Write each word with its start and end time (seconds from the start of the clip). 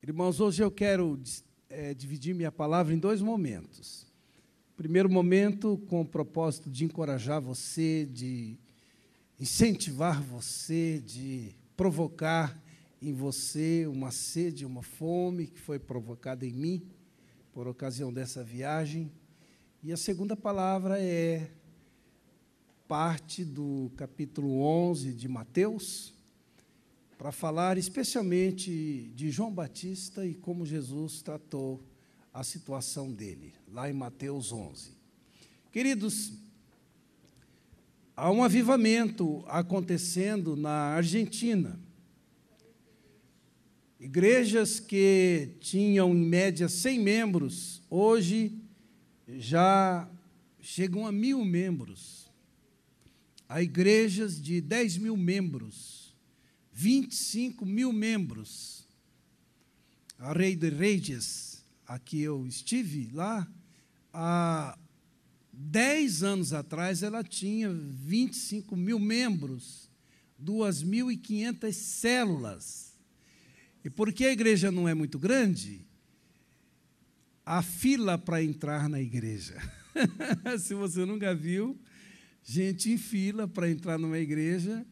Irmãos, 0.00 0.38
hoje 0.38 0.62
eu 0.62 0.70
quero 0.70 1.20
é, 1.68 1.92
dividir 1.92 2.32
minha 2.32 2.52
palavra 2.52 2.94
em 2.94 2.98
dois 2.98 3.20
momentos. 3.20 4.06
Primeiro 4.76 5.10
momento, 5.10 5.76
com 5.88 6.02
o 6.02 6.06
propósito 6.06 6.70
de 6.70 6.84
encorajar 6.84 7.40
você, 7.40 8.06
de 8.06 8.56
incentivar 9.40 10.22
você, 10.22 11.02
de 11.04 11.52
provocar 11.76 12.56
em 13.02 13.12
você 13.12 13.88
uma 13.88 14.12
sede, 14.12 14.64
uma 14.64 14.84
fome 14.84 15.48
que 15.48 15.58
foi 15.58 15.80
provocada 15.80 16.46
em 16.46 16.52
mim 16.52 16.86
por 17.52 17.66
ocasião 17.66 18.12
dessa 18.12 18.44
viagem. 18.44 19.10
E 19.82 19.92
a 19.92 19.96
segunda 19.96 20.36
palavra 20.36 21.02
é 21.02 21.50
parte 22.86 23.44
do 23.44 23.90
capítulo 23.96 24.60
11 24.60 25.12
de 25.12 25.26
Mateus 25.26 26.16
para 27.18 27.32
falar 27.32 27.76
especialmente 27.76 29.10
de 29.16 29.28
João 29.28 29.52
Batista 29.52 30.24
e 30.24 30.34
como 30.34 30.64
Jesus 30.64 31.20
tratou 31.20 31.82
a 32.32 32.44
situação 32.44 33.12
dele, 33.12 33.52
lá 33.72 33.90
em 33.90 33.92
Mateus 33.92 34.52
11. 34.52 34.92
Queridos, 35.72 36.32
há 38.14 38.30
um 38.30 38.44
avivamento 38.44 39.44
acontecendo 39.48 40.54
na 40.54 40.94
Argentina. 40.94 41.80
Igrejas 43.98 44.78
que 44.78 45.56
tinham 45.58 46.14
em 46.14 46.24
média 46.24 46.68
100 46.68 47.00
membros, 47.00 47.82
hoje 47.90 48.56
já 49.26 50.08
chegam 50.60 51.04
a 51.04 51.10
mil 51.10 51.44
membros. 51.44 52.30
Há 53.48 53.60
igrejas 53.60 54.40
de 54.40 54.60
10 54.60 54.98
mil 54.98 55.16
membros 55.16 55.97
25 56.78 57.66
mil 57.66 57.92
membros. 57.92 58.86
A 60.16 60.32
Rei 60.32 60.54
de 60.54 60.68
Reis, 60.68 61.64
aqui 61.84 62.20
eu 62.20 62.46
estive 62.46 63.10
lá, 63.12 63.48
há 64.12 64.78
10 65.52 66.22
anos 66.22 66.52
atrás 66.52 67.02
ela 67.02 67.24
tinha 67.24 67.68
25 67.68 68.76
mil 68.76 69.00
membros, 69.00 69.90
2.500 70.40 71.72
células. 71.72 72.96
E 73.84 73.90
porque 73.90 74.24
a 74.26 74.32
igreja 74.32 74.70
não 74.70 74.88
é 74.88 74.94
muito 74.94 75.18
grande, 75.18 75.84
a 77.44 77.60
fila 77.60 78.16
para 78.16 78.40
entrar 78.40 78.88
na 78.88 79.00
igreja. 79.00 79.56
Se 80.60 80.74
você 80.74 81.04
nunca 81.04 81.34
viu, 81.34 81.76
gente 82.44 82.92
em 82.92 82.96
fila 82.96 83.48
para 83.48 83.68
entrar 83.68 83.98
numa 83.98 84.18
igreja, 84.18 84.86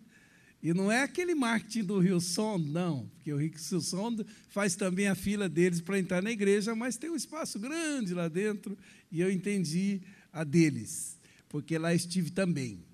e 0.62 0.73
não 0.73 0.91
é 0.91 1.03
aquele 1.03 1.35
marketing 1.35 1.85
do 1.85 1.99
Rio 1.99 2.21
Sondo, 2.21 2.67
não, 2.71 3.07
porque 3.15 3.33
o 3.33 3.37
Rio 3.37 3.53
Sondo 3.81 4.27
faz 4.49 4.75
também 4.75 5.07
a 5.07 5.15
fila 5.15 5.49
deles 5.49 5.81
para 5.81 5.99
entrar 5.99 6.23
na 6.23 6.31
igreja, 6.31 6.75
mas 6.75 6.97
tem 6.97 7.11
um 7.11 7.17
espaço 7.17 7.59
grande 7.59 8.15
lá 8.15 8.29
dentro, 8.29 8.77
e 9.11 9.21
eu 9.21 9.31
entendi 9.31 10.01
a 10.33 10.43
deles, 10.45 11.19
porque 11.49 11.79
lá 11.79 11.95
estive 11.95 12.31
também. 12.31 12.84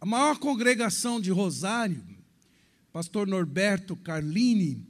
A 0.00 0.06
maior 0.06 0.38
congregação 0.38 1.20
de 1.20 1.30
Rosário, 1.30 2.02
pastor 2.92 3.26
Norberto 3.26 3.94
Carlini, 3.94 4.84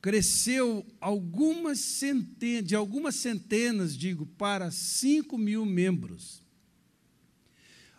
cresceu 0.00 0.86
algumas 1.00 1.78
centenas, 1.78 2.66
de 2.66 2.74
algumas 2.74 3.14
centenas, 3.14 3.96
digo, 3.96 4.26
para 4.26 4.70
5 4.70 5.36
mil 5.36 5.64
membros. 5.64 6.42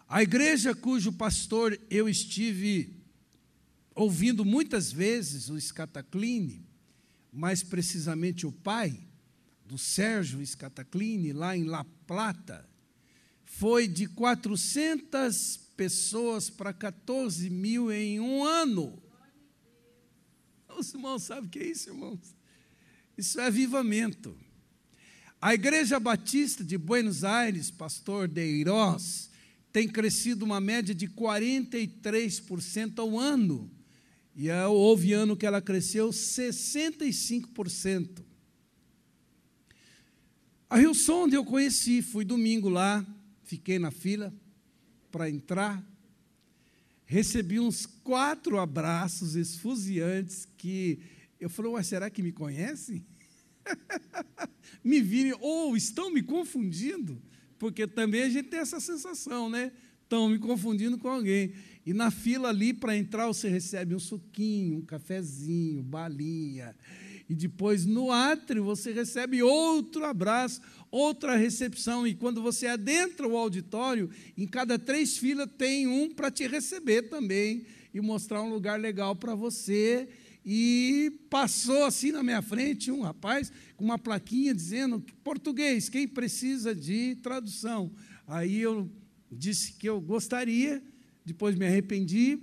A 0.08 0.22
igreja 0.22 0.76
cujo 0.76 1.12
pastor 1.12 1.80
eu 1.90 2.08
estive 2.08 2.96
ouvindo 3.96 4.44
muitas 4.44 4.92
vezes 4.92 5.50
o 5.50 5.60
Scatacline, 5.60 6.68
mais 7.32 7.64
precisamente 7.64 8.46
o 8.46 8.52
pai 8.52 9.00
do 9.66 9.78
Sérgio 9.78 10.46
Scatacline, 10.46 11.32
lá 11.32 11.56
em 11.56 11.64
La 11.64 11.86
Plata, 12.06 12.70
foi 13.46 13.88
de 13.88 14.06
400 14.08 15.58
pessoas 15.78 16.50
para 16.50 16.74
14 16.74 17.50
mil 17.50 17.92
em 17.92 18.20
um 18.20 18.44
ano. 18.44 19.02
Os 20.78 20.94
irmãos 20.94 21.24
sabem 21.24 21.46
o 21.46 21.50
que 21.50 21.60
é 21.60 21.68
isso, 21.68 21.90
irmãos? 21.90 22.36
Isso 23.18 23.40
é 23.40 23.46
avivamento. 23.48 24.38
A 25.42 25.54
Igreja 25.54 26.00
Batista 26.00 26.66
de 26.66 26.78
Buenos 26.78 27.24
Aires, 27.24 27.72
pastor 27.72 28.28
Deirós, 28.28 29.30
tem 29.72 29.88
crescido 29.88 30.44
uma 30.44 30.60
média 30.60 30.94
de 30.94 31.08
43% 31.08 33.00
ao 33.00 33.18
ano 33.18 33.72
e 34.36 34.52
houve 34.52 35.14
ano 35.14 35.38
que 35.38 35.46
ela 35.46 35.62
cresceu 35.62 36.10
65%. 36.10 38.22
A 40.70 40.78
Rio 40.78 40.94
Sonde 40.94 41.36
eu 41.36 41.46
conheci, 41.46 42.02
fui 42.02 42.26
domingo 42.26 42.68
lá, 42.68 43.06
fiquei 43.44 43.80
na 43.80 43.92
fila 43.92 44.34
para 45.10 45.30
entrar, 45.30 45.82
recebi 47.06 47.62
uns 47.62 47.86
quatro 47.86 48.60
abraços 48.60 49.36
esfuziantes 49.36 50.46
que 50.58 51.00
eu 51.40 51.50
falei, 51.50 51.82
será 51.84 52.10
que 52.10 52.22
me 52.22 52.34
conhecem? 52.34 53.06
me 54.84 55.00
viram, 55.00 55.38
ou 55.40 55.78
estão 55.78 56.12
me 56.12 56.22
confundindo, 56.22 57.22
porque 57.58 57.88
também 57.88 58.24
a 58.24 58.30
gente 58.30 58.50
tem 58.50 58.60
essa 58.60 58.82
sensação, 58.82 59.50
né? 59.50 59.72
Estão 60.04 60.28
me 60.28 60.38
confundindo 60.38 60.98
com 60.98 61.08
alguém. 61.08 61.54
E 61.86 61.94
na 61.94 62.10
fila 62.10 62.50
ali 62.50 62.74
para 62.74 62.98
entrar 62.98 63.28
você 63.28 63.48
recebe 63.48 63.94
um 63.94 64.00
suquinho, 64.00 64.78
um 64.78 64.82
cafezinho, 64.82 65.84
balinha. 65.84 66.76
E 67.30 67.36
depois 67.36 67.86
no 67.86 68.12
átrio 68.12 68.64
você 68.64 68.92
recebe 68.92 69.44
outro 69.44 70.04
abraço, 70.04 70.62
outra 70.90 71.36
recepção. 71.36 72.08
E 72.08 72.16
quando 72.16 72.42
você 72.42 72.66
adentra 72.66 73.28
o 73.28 73.38
auditório, 73.38 74.10
em 74.36 74.48
cada 74.48 74.80
três 74.80 75.18
filas 75.18 75.50
tem 75.58 75.86
um 75.86 76.10
para 76.10 76.32
te 76.32 76.48
receber 76.48 77.04
também 77.04 77.66
e 77.94 78.02
mostrar 78.02 78.42
um 78.42 78.50
lugar 78.50 78.80
legal 78.80 79.16
para 79.16 79.36
você. 79.36 80.10
E 80.44 81.12
passou 81.30 81.86
assim 81.86 82.12
na 82.12 82.24
minha 82.24 82.42
frente 82.42 82.92
um 82.92 83.02
rapaz 83.02 83.52
com 83.76 83.84
uma 83.84 83.98
plaquinha 83.98 84.54
dizendo 84.54 85.04
português, 85.24 85.88
quem 85.90 86.08
precisa 86.08 86.74
de 86.74 87.16
tradução. 87.16 87.92
Aí 88.28 88.60
eu 88.60 88.90
disse 89.32 89.74
que 89.74 89.88
eu 89.88 90.00
gostaria 90.00 90.82
depois 91.26 91.56
me 91.56 91.66
arrependi, 91.66 92.40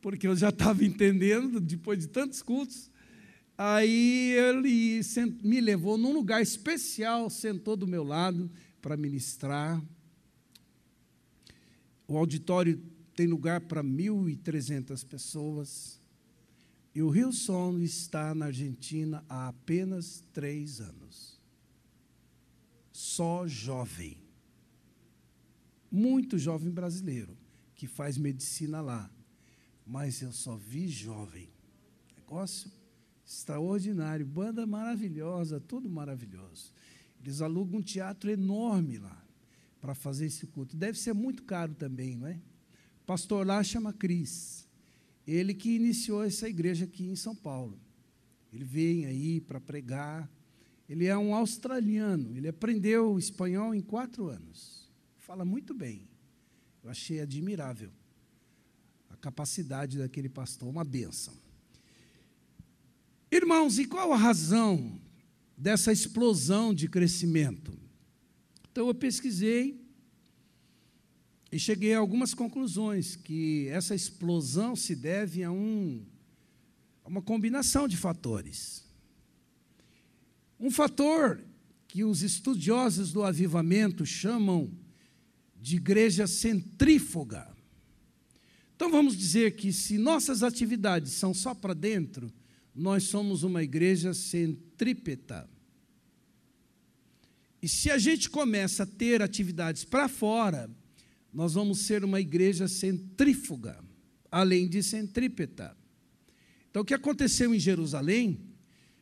porque 0.00 0.28
eu 0.28 0.36
já 0.36 0.50
estava 0.50 0.82
entendendo, 0.86 1.60
depois 1.60 1.98
de 1.98 2.06
tantos 2.06 2.40
cultos. 2.40 2.90
Aí 3.56 4.34
ele 4.34 5.00
me 5.42 5.60
levou 5.60 5.98
num 5.98 6.12
lugar 6.12 6.40
especial, 6.40 7.28
sentou 7.28 7.76
do 7.76 7.88
meu 7.88 8.04
lado 8.04 8.48
para 8.80 8.96
ministrar. 8.96 9.82
O 12.06 12.16
auditório 12.16 12.80
tem 13.16 13.26
lugar 13.26 13.62
para 13.62 13.82
1.300 13.82 15.04
pessoas. 15.04 16.00
E 16.94 17.02
o 17.02 17.10
Rio 17.10 17.32
Sono 17.32 17.82
está 17.82 18.32
na 18.34 18.46
Argentina 18.46 19.24
há 19.28 19.48
apenas 19.48 20.22
três 20.32 20.80
anos. 20.80 21.40
Só 22.92 23.46
jovem. 23.46 24.18
Muito 25.90 26.38
jovem 26.38 26.70
brasileiro 26.70 27.37
que 27.78 27.86
faz 27.86 28.18
medicina 28.18 28.82
lá. 28.82 29.08
Mas 29.86 30.20
eu 30.20 30.32
só 30.32 30.56
vi 30.56 30.88
jovem. 30.88 31.48
Negócio 32.16 32.70
extraordinário, 33.24 34.26
banda 34.26 34.66
maravilhosa, 34.66 35.60
tudo 35.60 35.88
maravilhoso. 35.88 36.72
Eles 37.22 37.40
alugam 37.40 37.78
um 37.78 37.82
teatro 37.82 38.30
enorme 38.30 38.98
lá 38.98 39.24
para 39.80 39.94
fazer 39.94 40.26
esse 40.26 40.46
culto. 40.46 40.76
Deve 40.76 40.98
ser 40.98 41.12
muito 41.12 41.44
caro 41.44 41.74
também, 41.74 42.16
não 42.16 42.26
é? 42.26 42.40
Pastor 43.06 43.46
lá 43.46 43.62
chama 43.62 43.92
Cris. 43.92 44.66
Ele 45.26 45.54
que 45.54 45.76
iniciou 45.76 46.24
essa 46.24 46.48
igreja 46.48 46.84
aqui 46.84 47.06
em 47.06 47.16
São 47.16 47.34
Paulo. 47.34 47.78
Ele 48.52 48.64
vem 48.64 49.06
aí 49.06 49.40
para 49.40 49.60
pregar. 49.60 50.28
Ele 50.88 51.06
é 51.06 51.16
um 51.16 51.34
australiano. 51.34 52.36
Ele 52.36 52.48
aprendeu 52.48 53.18
espanhol 53.18 53.74
em 53.74 53.80
quatro 53.80 54.28
anos. 54.28 54.90
Fala 55.18 55.44
muito 55.44 55.74
bem. 55.74 56.07
Eu 56.88 56.92
achei 56.92 57.20
admirável 57.20 57.90
a 59.10 59.16
capacidade 59.18 59.98
daquele 59.98 60.30
pastor, 60.30 60.70
uma 60.70 60.84
benção. 60.84 61.34
Irmãos, 63.30 63.78
e 63.78 63.84
qual 63.84 64.10
a 64.10 64.16
razão 64.16 64.98
dessa 65.54 65.92
explosão 65.92 66.72
de 66.72 66.88
crescimento? 66.88 67.78
Então 68.72 68.88
eu 68.88 68.94
pesquisei 68.94 69.78
e 71.52 71.58
cheguei 71.58 71.92
a 71.92 71.98
algumas 71.98 72.32
conclusões 72.32 73.16
que 73.16 73.68
essa 73.68 73.94
explosão 73.94 74.74
se 74.74 74.96
deve 74.96 75.44
a, 75.44 75.52
um, 75.52 76.02
a 77.04 77.08
uma 77.08 77.20
combinação 77.20 77.86
de 77.86 77.98
fatores. 77.98 78.82
Um 80.58 80.70
fator 80.70 81.44
que 81.86 82.02
os 82.02 82.22
estudiosos 82.22 83.12
do 83.12 83.22
avivamento 83.22 84.06
chamam 84.06 84.72
de 85.60 85.76
igreja 85.76 86.26
centrífuga. 86.26 87.48
Então 88.76 88.90
vamos 88.90 89.16
dizer 89.16 89.56
que 89.56 89.72
se 89.72 89.98
nossas 89.98 90.42
atividades 90.42 91.12
são 91.12 91.34
só 91.34 91.54
para 91.54 91.74
dentro, 91.74 92.32
nós 92.74 93.04
somos 93.04 93.42
uma 93.42 93.62
igreja 93.62 94.14
centrípeta. 94.14 95.48
E 97.60 97.68
se 97.68 97.90
a 97.90 97.98
gente 97.98 98.30
começa 98.30 98.84
a 98.84 98.86
ter 98.86 99.20
atividades 99.20 99.84
para 99.84 100.08
fora, 100.08 100.70
nós 101.32 101.54
vamos 101.54 101.80
ser 101.80 102.04
uma 102.04 102.20
igreja 102.20 102.68
centrífuga, 102.68 103.82
além 104.30 104.68
de 104.68 104.80
centrípeta. 104.82 105.76
Então, 106.70 106.82
o 106.82 106.84
que 106.84 106.94
aconteceu 106.94 107.52
em 107.52 107.58
Jerusalém 107.58 108.38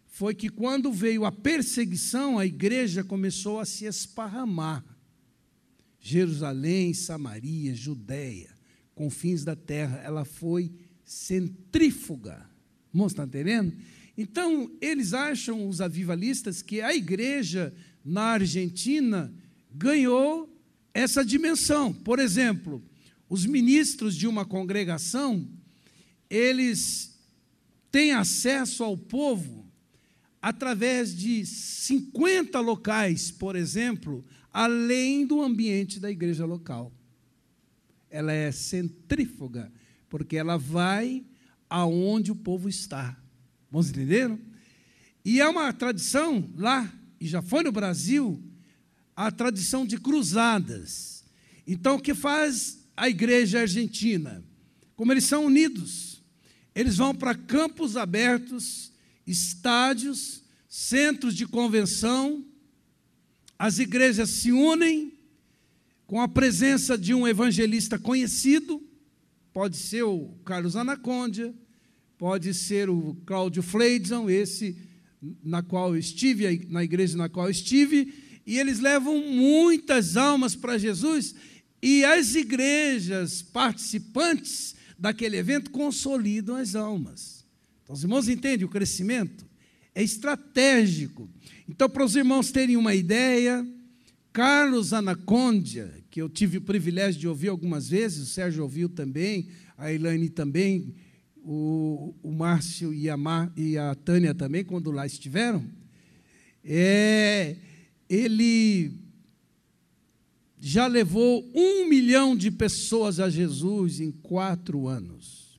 foi 0.06 0.34
que, 0.34 0.48
quando 0.48 0.90
veio 0.90 1.26
a 1.26 1.32
perseguição, 1.32 2.38
a 2.38 2.46
igreja 2.46 3.04
começou 3.04 3.60
a 3.60 3.66
se 3.66 3.84
esparramar. 3.84 4.82
Jerusalém, 6.06 6.94
Samaria, 6.94 7.74
Judéia, 7.74 8.54
confins 8.94 9.42
da 9.42 9.56
terra, 9.56 9.96
ela 10.04 10.24
foi 10.24 10.70
centrífuga. 11.04 12.48
Irmãos, 12.94 13.10
estão 13.10 13.24
entendendo? 13.24 13.76
Então, 14.16 14.70
eles 14.80 15.12
acham, 15.12 15.68
os 15.68 15.80
avivalistas, 15.80 16.62
que 16.62 16.80
a 16.80 16.94
igreja 16.94 17.74
na 18.04 18.22
Argentina 18.22 19.34
ganhou 19.68 20.48
essa 20.94 21.24
dimensão. 21.24 21.92
Por 21.92 22.20
exemplo, 22.20 22.80
os 23.28 23.44
ministros 23.44 24.14
de 24.14 24.28
uma 24.28 24.44
congregação, 24.44 25.44
eles 26.30 27.18
têm 27.90 28.12
acesso 28.12 28.84
ao 28.84 28.96
povo 28.96 29.66
através 30.40 31.16
de 31.16 31.44
50 31.44 32.60
locais, 32.60 33.32
por 33.32 33.56
exemplo, 33.56 34.24
além 34.56 35.26
do 35.26 35.42
ambiente 35.42 36.00
da 36.00 36.10
igreja 36.10 36.46
local. 36.46 36.90
Ela 38.08 38.32
é 38.32 38.50
centrífuga, 38.50 39.70
porque 40.08 40.34
ela 40.34 40.56
vai 40.56 41.26
aonde 41.68 42.32
o 42.32 42.34
povo 42.34 42.66
está. 42.66 43.14
Vamos 43.70 43.90
entender? 43.90 44.34
E 45.22 45.42
é 45.42 45.46
uma 45.46 45.70
tradição 45.74 46.50
lá 46.56 46.90
e 47.20 47.26
já 47.26 47.42
foi 47.42 47.64
no 47.64 47.70
Brasil, 47.70 48.42
a 49.14 49.30
tradição 49.30 49.84
de 49.84 49.98
cruzadas. 49.98 51.22
Então, 51.66 51.96
o 51.96 52.00
que 52.00 52.14
faz 52.14 52.88
a 52.96 53.10
igreja 53.10 53.60
argentina? 53.60 54.42
Como 54.96 55.12
eles 55.12 55.24
são 55.24 55.44
unidos, 55.44 56.24
eles 56.74 56.96
vão 56.96 57.14
para 57.14 57.34
campos 57.34 57.94
abertos, 57.94 58.90
estádios, 59.26 60.42
centros 60.66 61.34
de 61.34 61.46
convenção, 61.46 62.42
as 63.58 63.78
igrejas 63.78 64.30
se 64.30 64.52
unem 64.52 65.12
com 66.06 66.20
a 66.20 66.28
presença 66.28 66.96
de 66.96 67.12
um 67.14 67.26
evangelista 67.26 67.98
conhecido, 67.98 68.82
pode 69.52 69.76
ser 69.76 70.02
o 70.02 70.28
Carlos 70.44 70.76
Anacondia, 70.76 71.54
pode 72.18 72.54
ser 72.54 72.88
o 72.88 73.16
Cláudio 73.26 73.62
Fleidson, 73.62 74.30
esse 74.30 74.76
na 75.42 75.62
qual 75.62 75.94
eu 75.94 75.98
estive, 75.98 76.66
na 76.68 76.84
igreja 76.84 77.16
na 77.16 77.28
qual 77.28 77.46
eu 77.46 77.50
estive, 77.50 78.12
e 78.46 78.58
eles 78.58 78.78
levam 78.78 79.18
muitas 79.18 80.16
almas 80.16 80.54
para 80.54 80.78
Jesus, 80.78 81.34
e 81.82 82.04
as 82.04 82.34
igrejas 82.34 83.42
participantes 83.42 84.76
daquele 84.98 85.36
evento 85.36 85.70
consolidam 85.70 86.56
as 86.56 86.74
almas. 86.74 87.44
Então, 87.82 87.94
os 87.94 88.02
irmãos 88.02 88.28
entendem 88.28 88.66
o 88.66 88.70
crescimento? 88.70 89.46
É 89.96 90.02
estratégico. 90.02 91.26
Então, 91.66 91.88
para 91.88 92.04
os 92.04 92.14
irmãos 92.14 92.52
terem 92.52 92.76
uma 92.76 92.94
ideia, 92.94 93.66
Carlos 94.30 94.92
Anacondia, 94.92 95.90
que 96.10 96.20
eu 96.20 96.28
tive 96.28 96.58
o 96.58 96.60
privilégio 96.60 97.18
de 97.18 97.26
ouvir 97.26 97.48
algumas 97.48 97.88
vezes, 97.88 98.28
o 98.28 98.30
Sérgio 98.30 98.62
ouviu 98.62 98.90
também, 98.90 99.48
a 99.74 99.90
Elaine 99.90 100.28
também, 100.28 100.94
o, 101.38 102.14
o 102.22 102.30
Márcio 102.30 102.92
e 102.92 103.08
a, 103.08 103.16
Mar, 103.16 103.50
e 103.56 103.78
a 103.78 103.94
Tânia 103.94 104.34
também, 104.34 104.62
quando 104.62 104.90
lá 104.90 105.06
estiveram, 105.06 105.66
é, 106.62 107.56
ele 108.06 108.92
já 110.60 110.86
levou 110.86 111.42
um 111.54 111.88
milhão 111.88 112.36
de 112.36 112.50
pessoas 112.50 113.18
a 113.18 113.30
Jesus 113.30 113.98
em 113.98 114.10
quatro 114.10 114.88
anos. 114.88 115.58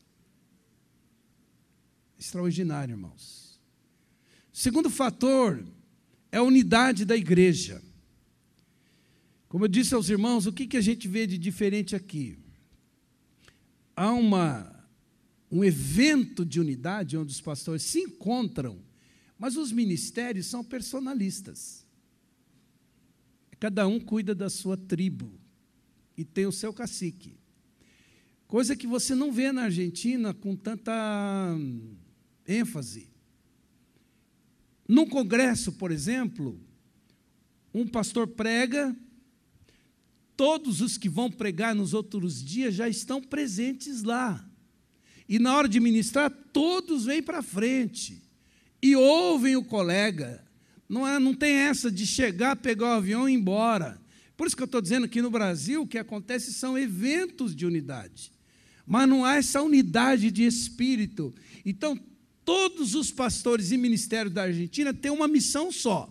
Extraordinário, 2.19 2.93
irmãos. 2.93 3.46
Segundo 4.57 4.89
fator 4.89 5.63
é 6.31 6.37
a 6.37 6.41
unidade 6.41 7.05
da 7.05 7.15
igreja. 7.15 7.79
Como 9.47 9.65
eu 9.65 9.67
disse 9.67 9.93
aos 9.93 10.09
irmãos, 10.09 10.47
o 10.47 10.51
que, 10.51 10.65
que 10.65 10.77
a 10.77 10.81
gente 10.81 11.07
vê 11.07 11.27
de 11.27 11.37
diferente 11.37 11.95
aqui? 11.95 12.39
Há 13.95 14.11
uma 14.13 14.75
um 15.51 15.63
evento 15.63 16.43
de 16.43 16.59
unidade 16.59 17.15
onde 17.15 17.31
os 17.31 17.39
pastores 17.39 17.83
se 17.83 17.99
encontram, 17.99 18.81
mas 19.37 19.55
os 19.55 19.71
ministérios 19.71 20.47
são 20.47 20.63
personalistas. 20.63 21.85
Cada 23.59 23.87
um 23.87 23.99
cuida 23.99 24.33
da 24.33 24.49
sua 24.49 24.75
tribo 24.75 25.39
e 26.17 26.25
tem 26.25 26.47
o 26.47 26.51
seu 26.51 26.73
cacique. 26.73 27.37
Coisa 28.47 28.75
que 28.75 28.87
você 28.87 29.13
não 29.13 29.31
vê 29.31 29.51
na 29.51 29.65
Argentina 29.65 30.33
com 30.33 30.55
tanta 30.55 31.55
ênfase. 32.47 33.16
Num 34.87 35.05
congresso, 35.05 35.73
por 35.73 35.91
exemplo, 35.91 36.59
um 37.73 37.85
pastor 37.87 38.27
prega, 38.27 38.95
todos 40.35 40.81
os 40.81 40.97
que 40.97 41.09
vão 41.09 41.29
pregar 41.29 41.75
nos 41.75 41.93
outros 41.93 42.43
dias 42.43 42.73
já 42.73 42.87
estão 42.87 43.21
presentes 43.21 44.03
lá. 44.03 44.43
E 45.27 45.39
na 45.39 45.55
hora 45.55 45.67
de 45.67 45.79
ministrar, 45.79 46.31
todos 46.53 47.05
vêm 47.05 47.21
para 47.21 47.41
frente 47.41 48.21
e 48.81 48.95
ouvem 48.95 49.55
o 49.57 49.63
colega. 49.63 50.43
Não, 50.87 51.05
é, 51.05 51.19
não 51.19 51.33
tem 51.33 51.53
essa 51.53 51.91
de 51.91 52.05
chegar, 52.05 52.55
pegar 52.55 52.87
o 52.87 52.97
avião 52.97 53.27
e 53.27 53.33
ir 53.33 53.35
embora. 53.35 53.99
Por 54.37 54.47
isso 54.47 54.55
que 54.55 54.61
eu 54.61 54.67
estou 54.67 54.81
dizendo 54.81 55.09
que 55.09 55.21
no 55.21 55.31
Brasil 55.31 55.81
o 55.81 55.87
que 55.87 55.97
acontece 55.97 56.53
são 56.53 56.77
eventos 56.77 57.55
de 57.55 57.65
unidade. 57.65 58.31
Mas 58.85 59.09
não 59.09 59.25
há 59.25 59.35
essa 59.35 59.61
unidade 59.61 60.31
de 60.31 60.45
espírito. 60.45 61.33
Então, 61.65 61.99
todos 62.47 62.95
os 62.95 63.11
pastores 63.11 63.73
e 63.73 63.77
ministérios 63.77 64.33
da 64.33 64.43
Argentina 64.43 64.93
têm 64.93 65.11
uma 65.11 65.27
missão 65.27 65.69
só. 65.69 66.09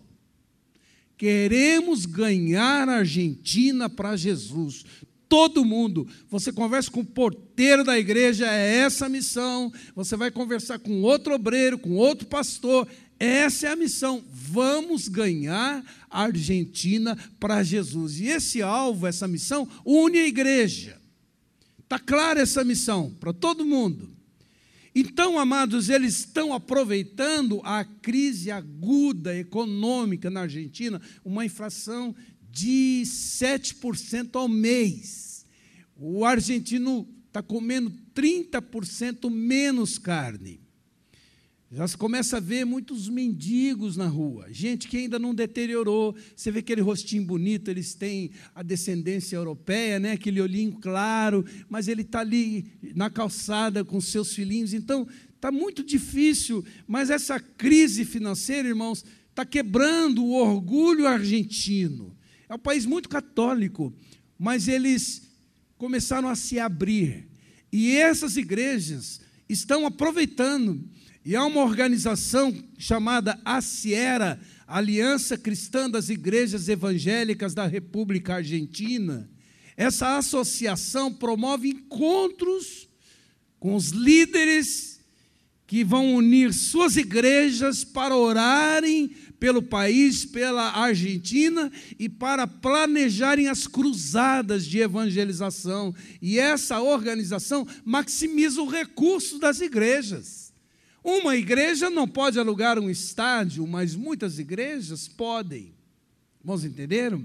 Queremos 1.16 2.04
ganhar 2.04 2.86
a 2.90 2.98
Argentina 2.98 3.88
para 3.88 4.18
Jesus 4.18 4.84
todo 5.30 5.64
mundo. 5.64 6.06
Você 6.28 6.52
conversa 6.52 6.90
com 6.90 7.00
o 7.00 7.06
porteiro 7.06 7.82
da 7.82 7.98
igreja, 7.98 8.46
é 8.52 8.80
essa 8.80 9.06
a 9.06 9.08
missão. 9.08 9.72
Você 9.94 10.14
vai 10.14 10.30
conversar 10.30 10.78
com 10.78 11.00
outro 11.00 11.32
obreiro, 11.32 11.78
com 11.78 11.92
outro 11.96 12.26
pastor, 12.26 12.86
essa 13.18 13.68
é 13.68 13.70
a 13.70 13.76
missão. 13.76 14.22
Vamos 14.30 15.08
ganhar 15.08 15.82
a 16.10 16.22
Argentina 16.24 17.16
para 17.40 17.62
Jesus. 17.62 18.20
E 18.20 18.26
esse 18.26 18.60
alvo, 18.60 19.06
essa 19.06 19.26
missão, 19.26 19.66
une 19.86 20.18
a 20.18 20.28
igreja. 20.28 21.00
Está 21.82 21.98
clara 21.98 22.42
essa 22.42 22.62
missão 22.62 23.10
para 23.18 23.32
todo 23.32 23.64
mundo. 23.64 24.15
Então, 24.98 25.38
amados, 25.38 25.90
eles 25.90 26.20
estão 26.20 26.54
aproveitando 26.54 27.60
a 27.62 27.84
crise 27.84 28.50
aguda 28.50 29.36
econômica 29.36 30.30
na 30.30 30.40
Argentina, 30.40 30.98
uma 31.22 31.44
inflação 31.44 32.16
de 32.50 33.02
7% 33.04 34.36
ao 34.36 34.48
mês. 34.48 35.44
O 35.94 36.24
argentino 36.24 37.06
está 37.26 37.42
comendo 37.42 37.92
30% 38.14 39.30
menos 39.30 39.98
carne. 39.98 40.65
Já 41.70 41.88
se 41.88 41.96
começa 41.96 42.36
a 42.36 42.40
ver 42.40 42.64
muitos 42.64 43.08
mendigos 43.08 43.96
na 43.96 44.06
rua, 44.06 44.46
gente 44.52 44.86
que 44.86 44.98
ainda 44.98 45.18
não 45.18 45.34
deteriorou. 45.34 46.14
Você 46.34 46.52
vê 46.52 46.60
aquele 46.60 46.80
rostinho 46.80 47.24
bonito, 47.24 47.68
eles 47.68 47.92
têm 47.92 48.30
a 48.54 48.62
descendência 48.62 49.34
europeia, 49.34 49.98
né? 49.98 50.12
aquele 50.12 50.40
olhinho 50.40 50.78
claro, 50.80 51.44
mas 51.68 51.88
ele 51.88 52.02
está 52.02 52.20
ali 52.20 52.70
na 52.94 53.10
calçada 53.10 53.84
com 53.84 54.00
seus 54.00 54.32
filhinhos. 54.32 54.72
Então, 54.72 55.08
está 55.34 55.50
muito 55.50 55.82
difícil, 55.82 56.64
mas 56.86 57.10
essa 57.10 57.40
crise 57.40 58.04
financeira, 58.04 58.68
irmãos, 58.68 59.04
está 59.30 59.44
quebrando 59.44 60.24
o 60.24 60.34
orgulho 60.34 61.06
argentino. 61.06 62.16
É 62.48 62.54
um 62.54 62.58
país 62.60 62.86
muito 62.86 63.08
católico, 63.08 63.92
mas 64.38 64.68
eles 64.68 65.22
começaram 65.76 66.28
a 66.28 66.36
se 66.36 66.60
abrir. 66.60 67.28
E 67.72 67.90
essas 67.96 68.36
igrejas 68.36 69.20
estão 69.48 69.84
aproveitando. 69.84 70.88
E 71.26 71.34
há 71.34 71.44
uma 71.44 71.62
organização 71.62 72.56
chamada 72.78 73.36
ACIERA, 73.44 74.40
Aliança 74.64 75.36
Cristã 75.36 75.90
das 75.90 76.08
Igrejas 76.08 76.68
Evangélicas 76.68 77.52
da 77.52 77.66
República 77.66 78.36
Argentina. 78.36 79.28
Essa 79.76 80.18
associação 80.18 81.12
promove 81.12 81.70
encontros 81.70 82.88
com 83.58 83.74
os 83.74 83.88
líderes 83.88 85.00
que 85.66 85.82
vão 85.82 86.14
unir 86.14 86.54
suas 86.54 86.96
igrejas 86.96 87.82
para 87.82 88.16
orarem 88.16 89.08
pelo 89.40 89.60
país, 89.60 90.24
pela 90.24 90.78
Argentina 90.78 91.72
e 91.98 92.08
para 92.08 92.46
planejarem 92.46 93.48
as 93.48 93.66
cruzadas 93.66 94.64
de 94.64 94.78
evangelização. 94.78 95.92
E 96.22 96.38
essa 96.38 96.80
organização 96.80 97.66
maximiza 97.84 98.62
o 98.62 98.70
recurso 98.70 99.40
das 99.40 99.60
igrejas. 99.60 100.45
Uma 101.08 101.36
igreja 101.36 101.88
não 101.88 102.08
pode 102.08 102.36
alugar 102.36 102.80
um 102.80 102.90
estádio, 102.90 103.64
mas 103.64 103.94
muitas 103.94 104.40
igrejas 104.40 105.06
podem. 105.06 105.72
Vamos 106.42 106.64
entenderam? 106.64 107.24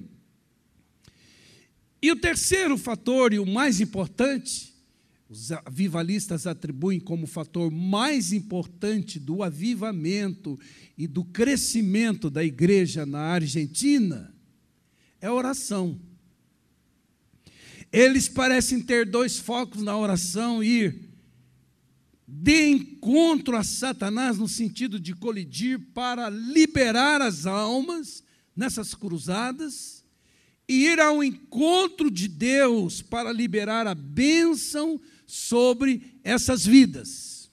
E 2.00 2.12
o 2.12 2.16
terceiro 2.16 2.78
fator, 2.78 3.34
e 3.34 3.40
o 3.40 3.46
mais 3.46 3.82
importante, 3.82 4.72
os 5.28 5.52
avivalistas 5.52 6.46
atribuem 6.46 7.00
como 7.00 7.26
fator 7.26 7.72
mais 7.72 8.32
importante 8.32 9.20
do 9.20 9.42
avivamento 9.42 10.60
e 10.96 11.08
do 11.08 11.24
crescimento 11.24 12.30
da 12.30 12.44
igreja 12.44 13.04
na 13.04 13.22
Argentina, 13.22 14.32
é 15.20 15.26
a 15.26 15.34
oração. 15.34 16.00
Eles 17.92 18.30
parecem 18.30 18.80
ter 18.80 19.08
dois 19.08 19.40
focos 19.40 19.82
na 19.82 19.98
oração: 19.98 20.64
ir 20.64 21.11
de 22.34 22.70
encontro 22.70 23.58
a 23.58 23.64
Satanás, 23.64 24.38
no 24.38 24.48
sentido 24.48 24.98
de 24.98 25.14
colidir 25.14 25.78
para 25.94 26.30
liberar 26.30 27.22
as 27.22 27.46
almas 27.46 28.24
nessas 28.56 28.96
cruzadas, 28.96 30.06
e 30.66 30.86
ir 30.86 31.00
ao 31.02 31.22
encontro 31.22 32.10
de 32.10 32.30
Deus 32.30 33.02
para 33.02 33.34
liberar 33.34 33.86
a 33.86 33.94
bênção 33.94 35.00
sobre 35.28 36.20
essas 36.24 36.66
vidas. 36.66 37.52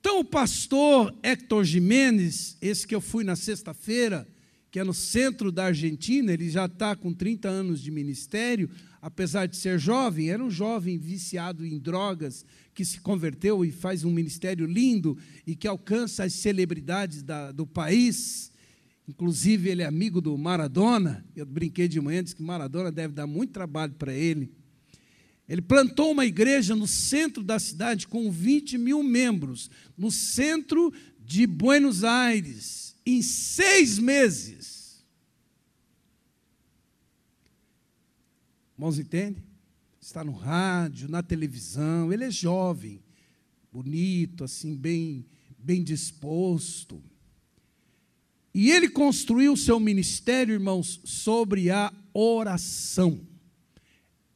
Então, 0.00 0.20
o 0.20 0.24
pastor 0.24 1.14
Hector 1.22 1.64
Jimenez, 1.64 2.56
esse 2.62 2.86
que 2.86 2.94
eu 2.94 3.00
fui 3.00 3.24
na 3.24 3.36
sexta-feira, 3.36 4.26
que 4.70 4.80
é 4.80 4.84
no 4.84 4.94
centro 4.94 5.52
da 5.52 5.66
Argentina, 5.66 6.32
ele 6.32 6.48
já 6.48 6.64
está 6.64 6.96
com 6.96 7.12
30 7.12 7.48
anos 7.48 7.82
de 7.82 7.90
ministério, 7.90 8.70
apesar 9.04 9.44
de 9.44 9.54
ser 9.58 9.78
jovem, 9.78 10.30
era 10.30 10.42
um 10.42 10.50
jovem 10.50 10.96
viciado 10.96 11.66
em 11.66 11.78
drogas, 11.78 12.42
que 12.72 12.86
se 12.86 13.02
converteu 13.02 13.62
e 13.62 13.70
faz 13.70 14.02
um 14.02 14.10
ministério 14.10 14.64
lindo 14.64 15.18
e 15.46 15.54
que 15.54 15.68
alcança 15.68 16.24
as 16.24 16.32
celebridades 16.32 17.22
da, 17.22 17.52
do 17.52 17.66
país. 17.66 18.50
Inclusive, 19.06 19.68
ele 19.68 19.82
é 19.82 19.84
amigo 19.84 20.22
do 20.22 20.38
Maradona. 20.38 21.22
Eu 21.36 21.44
brinquei 21.44 21.86
de 21.86 22.00
manhã, 22.00 22.24
disse 22.24 22.34
que 22.34 22.42
Maradona 22.42 22.90
deve 22.90 23.12
dar 23.12 23.26
muito 23.26 23.52
trabalho 23.52 23.92
para 23.92 24.14
ele. 24.14 24.50
Ele 25.46 25.60
plantou 25.60 26.12
uma 26.12 26.24
igreja 26.24 26.74
no 26.74 26.86
centro 26.86 27.42
da 27.42 27.58
cidade 27.58 28.08
com 28.08 28.32
20 28.32 28.78
mil 28.78 29.02
membros, 29.02 29.70
no 29.98 30.10
centro 30.10 30.90
de 31.20 31.46
Buenos 31.46 32.04
Aires, 32.04 32.96
em 33.04 33.20
seis 33.20 33.98
meses. 33.98 34.73
Irmãos, 38.76 38.98
entende? 38.98 39.42
Está 40.00 40.24
no 40.24 40.32
rádio, 40.32 41.08
na 41.08 41.22
televisão, 41.22 42.12
ele 42.12 42.24
é 42.24 42.30
jovem, 42.30 43.00
bonito, 43.72 44.44
assim, 44.44 44.76
bem, 44.76 45.24
bem 45.58 45.82
disposto. 45.82 47.02
E 48.52 48.70
ele 48.70 48.88
construiu 48.88 49.52
o 49.52 49.56
seu 49.56 49.80
ministério, 49.80 50.54
irmãos, 50.54 51.00
sobre 51.04 51.70
a 51.70 51.92
oração. 52.12 53.20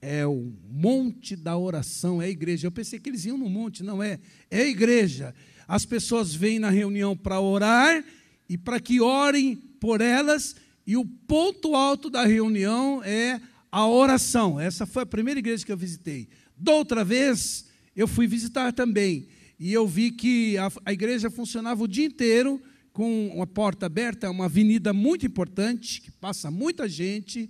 É 0.01 0.25
o 0.25 0.53
monte 0.69 1.35
da 1.35 1.57
oração, 1.59 2.23
é 2.23 2.27
a 2.27 2.31
igreja. 2.31 2.67
Eu 2.67 2.73
pensei 2.73 2.99
que 2.99 3.09
eles 3.09 3.25
iam 3.25 3.37
no 3.37 3.51
monte, 3.51 3.83
não 3.83 4.03
é. 4.03 4.21
É 4.51 4.63
a 4.63 4.69
igreja. 4.69 5.35
As 5.67 5.85
pessoas 5.85 6.35
vêm 6.35 6.59
na 6.59 6.71
reunião 6.71 7.17
para 7.17 7.41
orar 7.41 8.05
e 8.49 8.57
para 8.57 8.81
que 8.81 9.01
orem 9.01 9.57
por 9.57 10.01
elas, 10.01 10.57
e 10.87 10.97
o 10.97 11.05
ponto 11.05 11.75
alto 11.75 12.09
da 12.09 12.25
reunião 12.25 13.03
é 13.05 13.41
a 13.71 13.87
oração. 13.87 14.59
Essa 14.59 14.87
foi 14.87 15.03
a 15.03 15.07
primeira 15.07 15.41
igreja 15.41 15.65
que 15.65 15.73
eu 15.73 15.77
visitei. 15.77 16.29
Da 16.57 16.73
outra 16.73 17.05
vez, 17.05 17.67
eu 17.95 18.09
fui 18.09 18.27
visitar 18.27 18.73
também. 18.73 19.29
E 19.59 19.73
eu 19.73 19.87
vi 19.87 20.11
que 20.11 20.57
a, 20.59 20.71
a 20.85 20.93
igreja 20.93 21.31
funcionava 21.31 21.83
o 21.83 21.89
dia 21.89 22.07
inteiro 22.07 22.61
com 22.93 23.29
uma 23.29 23.47
porta 23.47 23.87
aberta, 23.87 24.27
é 24.27 24.31
uma 24.31 24.47
avenida 24.47 24.93
muito 24.93 25.25
importante, 25.25 26.01
que 26.01 26.11
passa 26.11 26.51
muita 26.51 26.89
gente, 26.89 27.49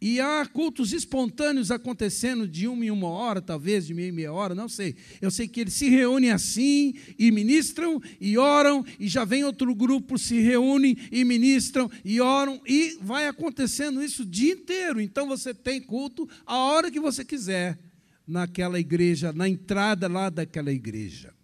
e 0.00 0.18
há 0.18 0.46
cultos 0.46 0.92
espontâneos 0.92 1.70
acontecendo 1.70 2.48
de 2.48 2.66
uma 2.66 2.84
em 2.84 2.90
uma 2.90 3.08
hora, 3.08 3.42
talvez 3.42 3.86
de 3.86 3.92
meia 3.92 4.08
em 4.08 4.12
meia 4.12 4.32
hora, 4.32 4.54
não 4.54 4.68
sei. 4.68 4.96
Eu 5.20 5.30
sei 5.30 5.46
que 5.46 5.60
eles 5.60 5.74
se 5.74 5.90
reúnem 5.90 6.30
assim, 6.30 6.94
e 7.18 7.30
ministram, 7.30 8.00
e 8.18 8.38
oram, 8.38 8.84
e 8.98 9.06
já 9.06 9.24
vem 9.26 9.44
outro 9.44 9.74
grupo, 9.74 10.18
se 10.18 10.40
reúnem, 10.40 10.96
e 11.12 11.22
ministram, 11.22 11.90
e 12.02 12.20
oram, 12.20 12.60
e 12.66 12.98
vai 13.02 13.26
acontecendo 13.26 14.02
isso 14.02 14.22
o 14.22 14.26
dia 14.26 14.54
inteiro. 14.54 15.00
Então 15.00 15.28
você 15.28 15.52
tem 15.52 15.80
culto 15.80 16.28
a 16.46 16.56
hora 16.56 16.90
que 16.90 16.98
você 16.98 17.22
quiser, 17.22 17.78
naquela 18.26 18.80
igreja, 18.80 19.32
na 19.32 19.48
entrada 19.48 20.08
lá 20.08 20.30
daquela 20.30 20.72
igreja. 20.72 21.34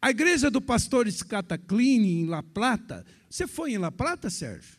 A 0.00 0.10
igreja 0.10 0.50
do 0.50 0.60
pastor 0.60 1.10
Scataclini, 1.10 2.20
em 2.20 2.26
La 2.26 2.42
Plata, 2.42 3.04
você 3.30 3.46
foi 3.46 3.72
em 3.72 3.78
La 3.78 3.90
Plata, 3.90 4.28
Sérgio? 4.28 4.77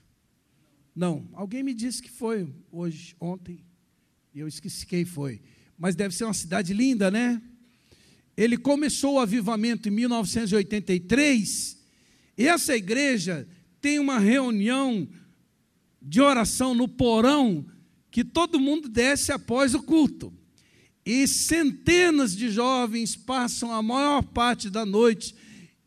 Não, 1.00 1.30
alguém 1.32 1.64
me 1.64 1.74
disse 1.74 2.02
que 2.02 2.12
foi 2.12 2.54
hoje, 2.70 3.16
ontem, 3.22 3.64
e 4.36 4.40
eu 4.42 4.50
esqueci 4.50 4.86
quem 4.86 5.06
foi. 5.06 5.42
Mas 5.78 5.96
deve 5.96 6.14
ser 6.14 6.26
uma 6.26 6.34
cidade 6.34 6.74
linda, 6.74 7.10
né? 7.10 7.42
Ele 8.36 8.58
começou 8.58 9.14
o 9.14 9.20
avivamento 9.20 9.88
em 9.88 9.94
1983, 9.94 11.78
e 12.38 12.46
essa 12.46 12.76
igreja 12.76 13.48
tem 13.80 13.98
uma 13.98 14.20
reunião 14.20 15.08
de 16.02 16.20
oração 16.20 16.74
no 16.76 16.86
porão 16.86 17.66
que 18.12 18.26
todo 18.26 18.60
mundo 18.60 18.90
desce 18.90 19.32
após 19.32 19.74
o 19.74 19.82
culto. 19.82 20.34
E 21.06 21.26
centenas 21.30 22.36
de 22.36 22.50
jovens 22.50 23.16
passam 23.16 23.72
a 23.72 23.82
maior 23.82 24.22
parte 24.22 24.70
da 24.70 24.86
noite 24.86 25.34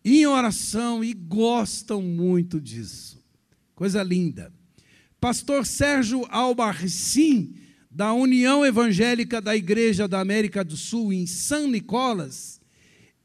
em 0.02 0.24
oração 0.24 1.04
e 1.04 1.12
gostam 1.12 2.00
muito 2.00 2.58
disso. 2.58 3.22
Coisa 3.74 4.02
linda. 4.02 4.61
Pastor 5.22 5.64
Sérgio 5.64 6.26
Albarcim, 6.30 7.54
da 7.88 8.12
União 8.12 8.66
Evangélica 8.66 9.40
da 9.40 9.54
Igreja 9.54 10.08
da 10.08 10.18
América 10.18 10.64
do 10.64 10.76
Sul, 10.76 11.12
em 11.12 11.28
São 11.28 11.68
Nicolas, 11.68 12.60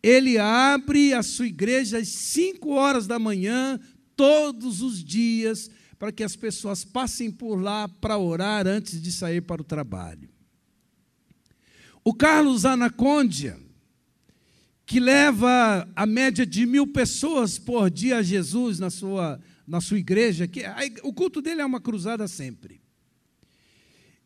ele 0.03 0.37
abre 0.37 1.11
a 1.15 1.23
sua 1.23 1.47
igreja 1.47 1.97
às 1.97 2.07
5 2.07 2.69
horas 2.69 3.07
da 3.07 3.17
manhã, 3.17 3.79
todos 4.15 4.83
os 4.83 5.03
dias, 5.03 5.71
para 5.97 6.11
que 6.11 6.23
as 6.23 6.35
pessoas 6.35 6.85
passem 6.85 7.31
por 7.31 7.55
lá 7.55 7.89
para 7.89 8.15
orar 8.15 8.67
antes 8.67 9.01
de 9.01 9.11
sair 9.11 9.41
para 9.41 9.63
o 9.63 9.65
trabalho. 9.65 10.29
O 12.03 12.13
Carlos 12.13 12.63
Anacondia, 12.63 13.57
que 14.85 14.99
leva 14.99 15.89
a 15.95 16.05
média 16.05 16.45
de 16.45 16.63
mil 16.67 16.85
pessoas 16.85 17.57
por 17.57 17.89
dia 17.89 18.17
a 18.17 18.23
Jesus 18.23 18.77
na 18.77 18.91
sua 18.91 19.39
na 19.67 19.81
sua 19.81 19.99
igreja, 19.99 20.47
que 20.47 20.63
o 21.03 21.13
culto 21.13 21.41
dele 21.41 21.61
é 21.61 21.65
uma 21.65 21.81
cruzada 21.81 22.27
sempre. 22.27 22.79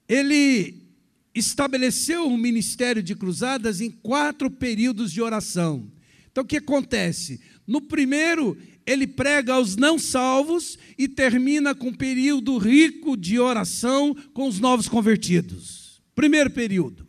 Ele 0.07 0.91
estabeleceu 1.33 2.27
o 2.27 2.37
ministério 2.37 3.01
de 3.01 3.15
cruzadas 3.15 3.81
em 3.81 3.89
quatro 3.89 4.51
períodos 4.51 5.11
de 5.11 5.21
oração. 5.21 5.91
Então 6.31 6.43
o 6.43 6.47
que 6.47 6.57
acontece? 6.57 7.41
No 7.65 7.81
primeiro, 7.81 8.57
ele 8.85 9.07
prega 9.07 9.53
aos 9.53 9.75
não 9.75 9.97
salvos 9.97 10.77
e 10.97 11.07
termina 11.07 11.73
com 11.73 11.87
um 11.87 11.93
período 11.93 12.57
rico 12.57 13.17
de 13.17 13.39
oração 13.39 14.15
com 14.33 14.47
os 14.47 14.59
novos 14.59 14.87
convertidos. 14.87 16.01
Primeiro 16.13 16.51
período. 16.51 17.07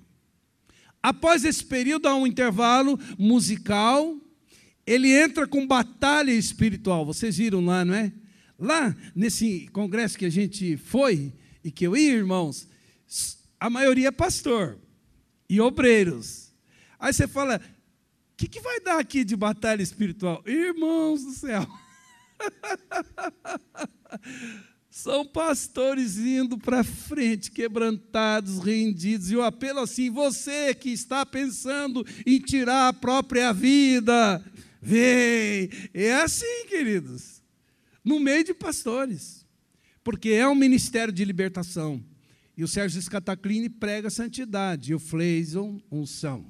Após 1.03 1.45
esse 1.45 1.65
período, 1.65 2.07
há 2.07 2.15
um 2.15 2.27
intervalo 2.27 2.99
musical. 3.19 4.17
Ele 4.87 5.11
entra 5.11 5.47
com 5.47 5.67
batalha 5.67 6.31
espiritual. 6.31 7.05
Vocês 7.05 7.37
viram 7.37 7.65
lá, 7.65 7.85
não 7.85 7.95
é? 7.95 8.13
Lá, 8.63 8.95
nesse 9.13 9.67
congresso 9.73 10.17
que 10.17 10.25
a 10.25 10.31
gente 10.31 10.77
foi 10.77 11.33
e 11.65 11.71
que 11.73 11.85
eu 11.85 11.97
ia, 11.97 12.13
irmãos, 12.13 12.69
a 13.59 13.69
maioria 13.69 14.07
é 14.07 14.13
pastor 14.13 14.79
e 15.51 15.61
obreiros. 15.61 16.53
Aí 16.97 17.13
você 17.13 17.27
fala, 17.27 17.57
o 17.57 18.37
que, 18.37 18.47
que 18.47 18.61
vai 18.61 18.79
dar 18.79 19.01
aqui 19.01 19.25
de 19.25 19.35
batalha 19.35 19.83
espiritual? 19.83 20.45
Irmãos 20.47 21.25
do 21.25 21.33
céu. 21.33 21.67
São 24.89 25.27
pastores 25.27 26.17
indo 26.19 26.57
para 26.57 26.85
frente, 26.85 27.51
quebrantados, 27.51 28.61
rendidos, 28.61 29.33
e 29.33 29.37
o 29.37 29.43
apelo 29.43 29.81
assim: 29.81 30.09
você 30.09 30.73
que 30.73 30.91
está 30.91 31.27
pensando 31.27 32.07
em 32.25 32.39
tirar 32.39 32.89
a 32.89 32.93
própria 32.93 33.53
vida, 33.53 34.41
vem. 34.81 35.69
É 35.93 36.15
assim, 36.15 36.67
queridos 36.69 37.42
no 38.05 38.19
meio 38.19 38.45
de 38.45 38.55
pastores, 38.55 39.47
porque 40.03 40.31
é 40.31 40.47
um 40.49 40.55
ministério 40.55 41.13
de 41.13 41.25
libertação. 41.25 42.03
E 42.57 42.63
o 42.63 42.69
Sérgio 42.69 43.01
Scataclini 43.01 43.69
prega 43.69 44.11
santidade, 44.11 44.93
e 44.93 44.95
o 44.95 44.99
Fleison, 44.99 45.81
unção. 45.91 46.45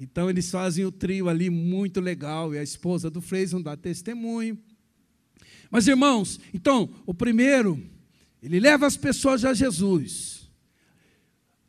Então, 0.00 0.28
eles 0.28 0.50
fazem 0.50 0.84
o 0.84 0.92
trio 0.92 1.28
ali 1.28 1.50
muito 1.50 2.00
legal, 2.00 2.54
e 2.54 2.58
a 2.58 2.62
esposa 2.62 3.10
do 3.10 3.20
Fleison 3.20 3.60
dá 3.60 3.76
testemunho. 3.76 4.58
Mas, 5.70 5.86
irmãos, 5.86 6.40
então, 6.52 6.88
o 7.04 7.12
primeiro, 7.12 7.82
ele 8.42 8.60
leva 8.60 8.86
as 8.86 8.96
pessoas 8.96 9.44
a 9.44 9.52
Jesus. 9.52 10.33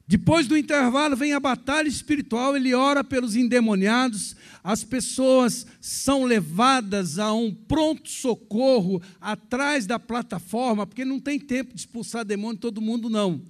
Depois 0.07 0.47
do 0.47 0.55
intervalo 0.55 1.15
vem 1.15 1.33
a 1.33 1.39
batalha 1.39 1.87
espiritual, 1.87 2.55
ele 2.55 2.75
ora 2.75 3.03
pelos 3.03 3.35
endemoniados, 3.35 4.35
as 4.63 4.83
pessoas 4.83 5.65
são 5.81 6.25
levadas 6.25 7.17
a 7.17 7.33
um 7.33 7.51
pronto 7.51 8.07
socorro 8.07 9.01
atrás 9.19 9.87
da 9.87 9.97
plataforma, 9.97 10.85
porque 10.85 11.03
não 11.03 11.19
tem 11.19 11.39
tempo 11.39 11.73
de 11.73 11.79
expulsar 11.79 12.23
demônio 12.23 12.59
todo 12.59 12.81
mundo 12.81 13.09
não. 13.09 13.41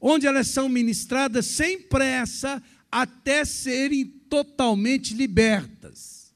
Onde 0.00 0.26
elas 0.26 0.46
são 0.46 0.68
ministradas 0.68 1.46
sem 1.46 1.80
pressa 1.80 2.62
até 2.92 3.44
serem 3.44 4.04
totalmente 4.04 5.14
libertas. 5.14 6.32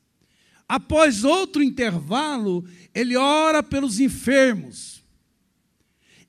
Após 0.69 1.23
outro 1.23 1.63
intervalo, 1.63 2.65
ele 2.93 3.17
ora 3.17 3.63
pelos 3.63 4.01
enfermos. 4.01 5.05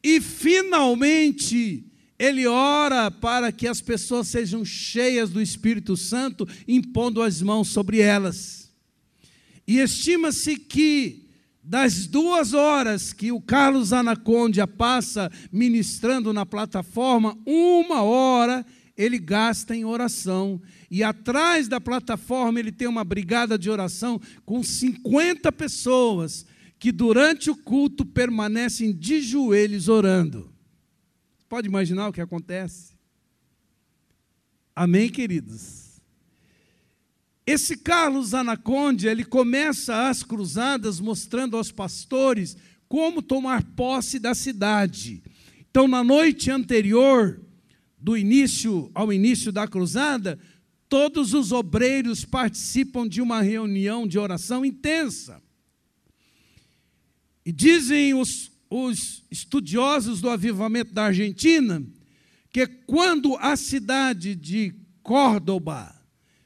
E 0.04 0.22
finalmente 0.22 1.89
ele 2.20 2.46
ora 2.46 3.10
para 3.10 3.50
que 3.50 3.66
as 3.66 3.80
pessoas 3.80 4.28
sejam 4.28 4.66
cheias 4.66 5.30
do 5.30 5.42
Espírito 5.42 5.96
Santo, 5.96 6.46
impondo 6.68 7.22
as 7.22 7.42
mãos 7.42 7.70
sobre 7.70 8.02
elas. 8.02 8.70
E 9.66 9.80
estima-se 9.80 10.58
que 10.58 11.30
das 11.64 12.08
duas 12.08 12.54
horas 12.54 13.14
que 13.14 13.32
o 13.32 13.40
Carlos 13.40 13.94
Anacondia 13.94 14.68
passa 14.68 15.32
ministrando 15.52 16.34
na 16.34 16.46
plataforma, 16.46 17.38
uma 17.46 18.02
hora 18.02 18.66
ele 18.98 19.18
gasta 19.18 19.74
em 19.74 19.86
oração. 19.86 20.62
E 20.92 21.04
atrás 21.04 21.70
da 21.70 21.80
plataforma 21.80 22.60
ele 22.60 22.72
tem 22.72 22.88
uma 22.88 23.06
brigada 23.06 23.58
de 23.58 23.70
oração 23.70 24.20
com 24.46 24.62
50 24.62 25.52
pessoas 25.54 26.46
que 26.78 26.92
durante 26.92 27.50
o 27.50 27.56
culto 27.56 28.06
permanecem 28.06 28.92
de 28.92 29.22
joelhos 29.22 29.88
orando. 29.88 30.59
Pode 31.50 31.68
imaginar 31.68 32.08
o 32.08 32.14
que 32.14 32.22
acontece? 32.22 32.94
Amém, 34.76 35.10
queridos? 35.10 36.00
Esse 37.46 37.76
Carlos 37.76 38.36
Anaconde, 38.36 39.08
ele 39.08 39.26
começa 39.26 40.08
as 40.08 40.22
cruzadas 40.22 41.00
mostrando 41.00 41.58
aos 41.58 41.72
pastores 41.72 42.56
como 42.88 43.24
tomar 43.24 43.64
posse 43.76 44.20
da 44.20 44.36
cidade. 44.36 45.24
Então, 45.60 45.88
na 45.88 46.04
noite 46.04 46.52
anterior 46.52 47.42
do 47.98 48.16
início 48.16 48.92
ao 48.94 49.12
início 49.12 49.52
da 49.52 49.68
cruzada, 49.68 50.40
todos 50.88 51.34
os 51.34 51.52
obreiros 51.52 52.24
participam 52.24 53.08
de 53.08 53.22
uma 53.22 53.42
reunião 53.42 54.08
de 54.08 54.20
oração 54.20 54.64
intensa. 54.64 55.42
E 57.44 57.52
dizem 57.52 58.14
os 58.14 58.52
os 58.70 59.24
estudiosos 59.32 60.22
do 60.22 60.30
avivamento 60.30 60.94
da 60.94 61.06
Argentina 61.06 61.84
que 62.52 62.66
quando 62.68 63.36
a 63.38 63.56
cidade 63.56 64.36
de 64.36 64.74
Córdoba, 65.04 65.96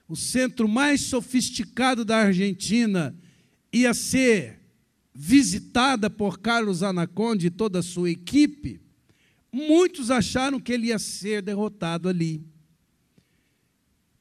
o 0.07 0.15
centro 0.15 0.67
mais 0.67 1.01
sofisticado 1.01 2.03
da 2.03 2.17
Argentina, 2.17 3.15
ia 3.71 3.93
ser 3.93 4.59
visitada 5.13 6.09
por 6.09 6.39
Carlos 6.39 6.83
Anaconde 6.83 7.47
e 7.47 7.51
toda 7.51 7.79
a 7.79 7.83
sua 7.83 8.09
equipe, 8.09 8.81
muitos 9.51 10.11
acharam 10.11 10.59
que 10.59 10.73
ele 10.73 10.87
ia 10.87 10.99
ser 10.99 11.41
derrotado 11.41 12.09
ali. 12.09 12.43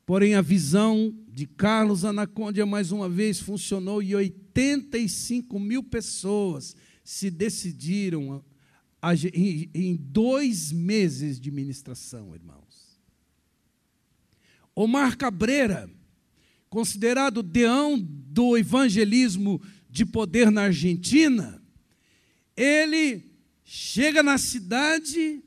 Porém, 0.04 0.35
a 0.35 0.42
visão 0.42 1.14
de 1.28 1.47
Carlos 1.47 2.04
Anacondia 2.04 2.66
mais 2.66 2.92
uma 2.92 3.09
vez 3.09 3.40
funcionou 3.40 4.02
e 4.02 4.14
85 4.14 5.59
mil 5.59 5.82
pessoas 5.82 6.76
se 7.04 7.30
decidiram 7.30 8.44
em 9.75 9.97
dois 9.97 10.71
meses 10.71 11.40
de 11.40 11.50
ministração, 11.50 12.35
irmãos. 12.35 13.00
Omar 14.75 15.16
Cabreira, 15.16 15.90
considerado 16.71 17.42
deão 17.42 17.99
do 18.00 18.56
evangelismo 18.56 19.61
de 19.90 20.06
poder 20.06 20.50
na 20.50 20.62
Argentina, 20.62 21.62
ele 22.56 23.30
chega 23.64 24.23
na 24.23 24.38
cidade, 24.38 25.42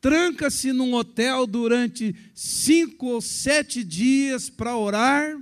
tranca-se 0.00 0.72
num 0.72 0.94
hotel 0.94 1.46
durante 1.46 2.14
cinco 2.34 3.06
ou 3.06 3.20
sete 3.20 3.84
dias 3.84 4.48
para 4.48 4.76
orar, 4.76 5.38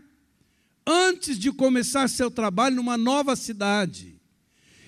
antes 0.86 1.38
de 1.38 1.50
começar 1.52 2.08
seu 2.08 2.30
trabalho 2.30 2.76
numa 2.76 2.98
nova 2.98 3.34
cidade. 3.36 4.15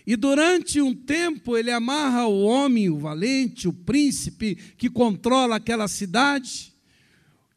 E 0.09 0.17
durante 0.17 0.81
um 0.81 0.95
tempo 0.95 1.55
ele 1.55 1.71
amarra 1.71 2.27
o 2.27 2.41
homem, 2.41 2.89
o 2.89 2.97
valente, 2.97 3.69
o 3.69 3.75
príncipe 3.75 4.55
que 4.79 4.89
controla 4.89 5.57
aquela 5.57 5.87
cidade. 5.87 6.73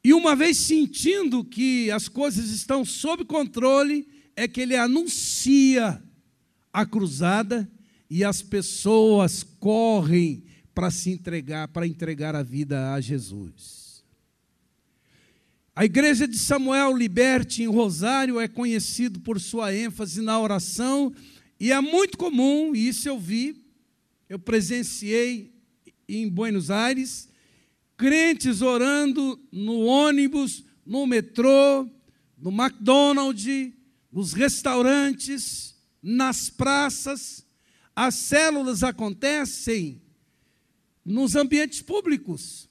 E 0.03 0.13
uma 0.13 0.35
vez 0.35 0.57
sentindo 0.57 1.45
que 1.45 1.89
as 1.91 2.09
coisas 2.09 2.49
estão 2.49 2.83
sob 2.83 3.23
controle, 3.23 4.05
é 4.35 4.49
que 4.49 4.59
ele 4.59 4.75
anuncia 4.75 6.03
a 6.73 6.85
cruzada 6.85 7.71
e 8.09 8.21
as 8.21 8.41
pessoas 8.41 9.43
correm 9.43 10.43
para 10.75 10.91
se 10.91 11.09
entregar, 11.09 11.69
para 11.69 11.87
entregar 11.87 12.35
a 12.35 12.43
vida 12.43 12.93
a 12.93 12.99
Jesus. 12.99 14.03
A 15.73 15.85
igreja 15.85 16.27
de 16.27 16.37
Samuel 16.37 16.97
Liberte 16.97 17.63
em 17.63 17.67
Rosário 17.67 18.41
é 18.41 18.47
conhecido 18.49 19.21
por 19.21 19.39
sua 19.39 19.73
ênfase 19.73 20.21
na 20.21 20.37
oração 20.37 21.13
e 21.61 21.71
é 21.71 21.79
muito 21.79 22.17
comum, 22.17 22.75
e 22.75 22.87
isso 22.87 23.07
eu 23.07 23.19
vi, 23.19 23.63
eu 24.27 24.39
presenciei 24.39 25.53
em 26.09 26.27
Buenos 26.27 26.71
Aires, 26.71 27.29
crentes 27.95 28.63
orando 28.63 29.39
no 29.51 29.81
ônibus, 29.81 30.63
no 30.83 31.05
metrô, 31.05 31.87
no 32.35 32.49
McDonald's, 32.49 33.71
nos 34.11 34.33
restaurantes, 34.33 35.75
nas 36.01 36.49
praças. 36.49 37.45
As 37.95 38.15
células 38.15 38.81
acontecem 38.81 40.01
nos 41.05 41.35
ambientes 41.35 41.83
públicos. 41.83 42.67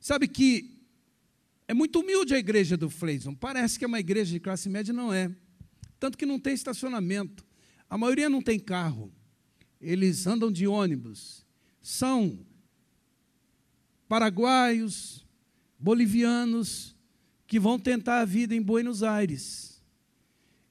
Sabe 0.00 0.26
que 0.26 0.74
é 1.68 1.74
muito 1.74 2.00
humilde 2.00 2.32
a 2.32 2.38
igreja 2.38 2.78
do 2.78 2.88
Fleison. 2.88 3.34
Parece 3.34 3.78
que 3.78 3.84
é 3.84 3.88
uma 3.88 4.00
igreja 4.00 4.32
de 4.32 4.40
classe 4.40 4.70
média, 4.70 4.90
não 4.90 5.12
é. 5.12 5.30
Tanto 5.98 6.16
que 6.16 6.24
não 6.24 6.40
tem 6.40 6.54
estacionamento. 6.54 7.49
A 7.90 7.98
maioria 7.98 8.30
não 8.30 8.40
tem 8.40 8.56
carro, 8.58 9.12
eles 9.80 10.24
andam 10.24 10.50
de 10.50 10.64
ônibus. 10.64 11.44
São 11.82 12.46
paraguaios, 14.08 15.26
bolivianos, 15.76 16.94
que 17.48 17.58
vão 17.58 17.80
tentar 17.80 18.20
a 18.20 18.24
vida 18.24 18.54
em 18.54 18.62
Buenos 18.62 19.02
Aires. 19.02 19.82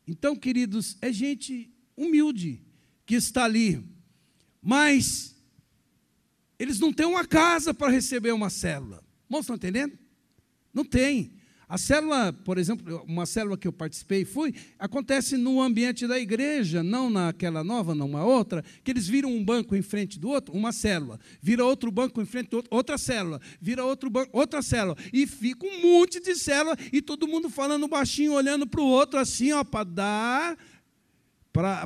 Então, 0.07 0.33
queridos, 0.33 0.97
é 1.01 1.11
gente 1.11 1.69
humilde 1.95 2.63
que 3.05 3.15
está 3.15 3.43
ali, 3.43 3.85
mas 4.61 5.35
eles 6.57 6.79
não 6.79 6.93
têm 6.93 7.05
uma 7.05 7.25
casa 7.25 7.73
para 7.73 7.91
receber 7.91 8.31
uma 8.31 8.49
célula. 8.49 9.03
Irmãos, 9.25 9.41
estão 9.41 9.55
entendendo? 9.57 9.97
Não 10.73 10.85
tem. 10.85 11.33
A 11.69 11.77
célula, 11.77 12.33
por 12.33 12.57
exemplo, 12.57 13.03
uma 13.07 13.27
célula 13.27 13.55
que 13.55 13.67
eu 13.67 13.71
participei, 13.71 14.25
fui, 14.25 14.55
acontece 14.79 15.37
no 15.37 15.61
ambiente 15.61 16.07
da 16.07 16.19
igreja, 16.19 16.81
não 16.81 17.11
naquela 17.11 17.63
nova, 17.63 17.93
não 17.93 18.07
uma 18.07 18.25
outra, 18.25 18.65
que 18.83 18.89
eles 18.89 19.07
viram 19.07 19.31
um 19.31 19.45
banco 19.45 19.75
em 19.75 19.83
frente 19.83 20.19
do 20.19 20.29
outro, 20.29 20.51
uma 20.55 20.71
célula, 20.71 21.19
vira 21.39 21.63
outro 21.63 21.91
banco 21.91 22.19
em 22.23 22.25
frente 22.25 22.49
do 22.49 22.57
outro, 22.57 22.75
outra 22.75 22.97
célula, 22.97 23.39
vira 23.61 23.85
outro 23.85 24.09
banco, 24.09 24.35
outra 24.35 24.63
célula, 24.63 24.97
e 25.13 25.27
fica 25.27 25.63
um 25.63 25.79
monte 25.79 26.19
de 26.19 26.33
célula, 26.33 26.75
e 26.91 27.03
todo 27.03 27.27
mundo 27.27 27.51
falando 27.51 27.87
baixinho, 27.87 28.33
olhando 28.33 28.65
para 28.65 28.81
o 28.81 28.87
outro 28.87 29.19
assim, 29.19 29.51
ó, 29.51 29.63
para 29.63 29.83
dar, 29.83 30.57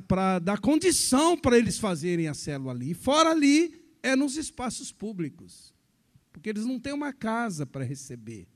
para 0.08 0.40
dar 0.40 0.60
condição 0.60 1.38
para 1.38 1.58
eles 1.58 1.78
fazerem 1.78 2.30
a 2.30 2.34
célula 2.34 2.72
ali. 2.72 2.92
E 2.92 2.94
fora 2.94 3.32
ali, 3.32 3.84
é 4.02 4.16
nos 4.16 4.38
espaços 4.38 4.94
públicos, 4.94 5.74
porque 6.32 6.50
eles 6.50 6.66
não 6.66 6.80
têm 6.80 6.94
uma 6.94 7.12
casa 7.12 7.66
para 7.66 7.84
receber 7.84 8.48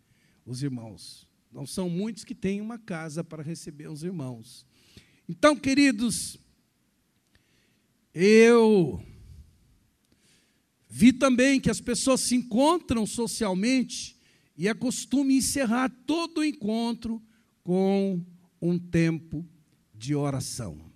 os 0.48 0.64
irmãos. 0.64 1.28
Não 1.52 1.68
são 1.68 1.90
muitos 1.90 2.24
que 2.24 2.34
têm 2.34 2.62
uma 2.62 2.80
casa 2.80 3.24
para 3.24 3.44
receber 3.44 3.90
os 3.90 4.02
irmãos. 4.02 4.66
Então, 5.28 5.56
queridos, 5.56 6.40
eu 8.14 9.04
vi 10.90 11.12
também 11.12 11.60
que 11.60 11.70
as 11.70 11.82
pessoas 11.82 12.22
se 12.22 12.36
encontram 12.36 13.06
socialmente 13.06 14.18
e 14.58 14.68
é 14.68 14.74
costume 14.74 15.36
encerrar 15.36 15.90
todo 16.08 16.40
o 16.40 16.44
encontro 16.44 17.22
com 17.62 18.26
um 18.62 18.80
tempo 18.80 19.46
de 19.94 20.16
oração. 20.16 20.88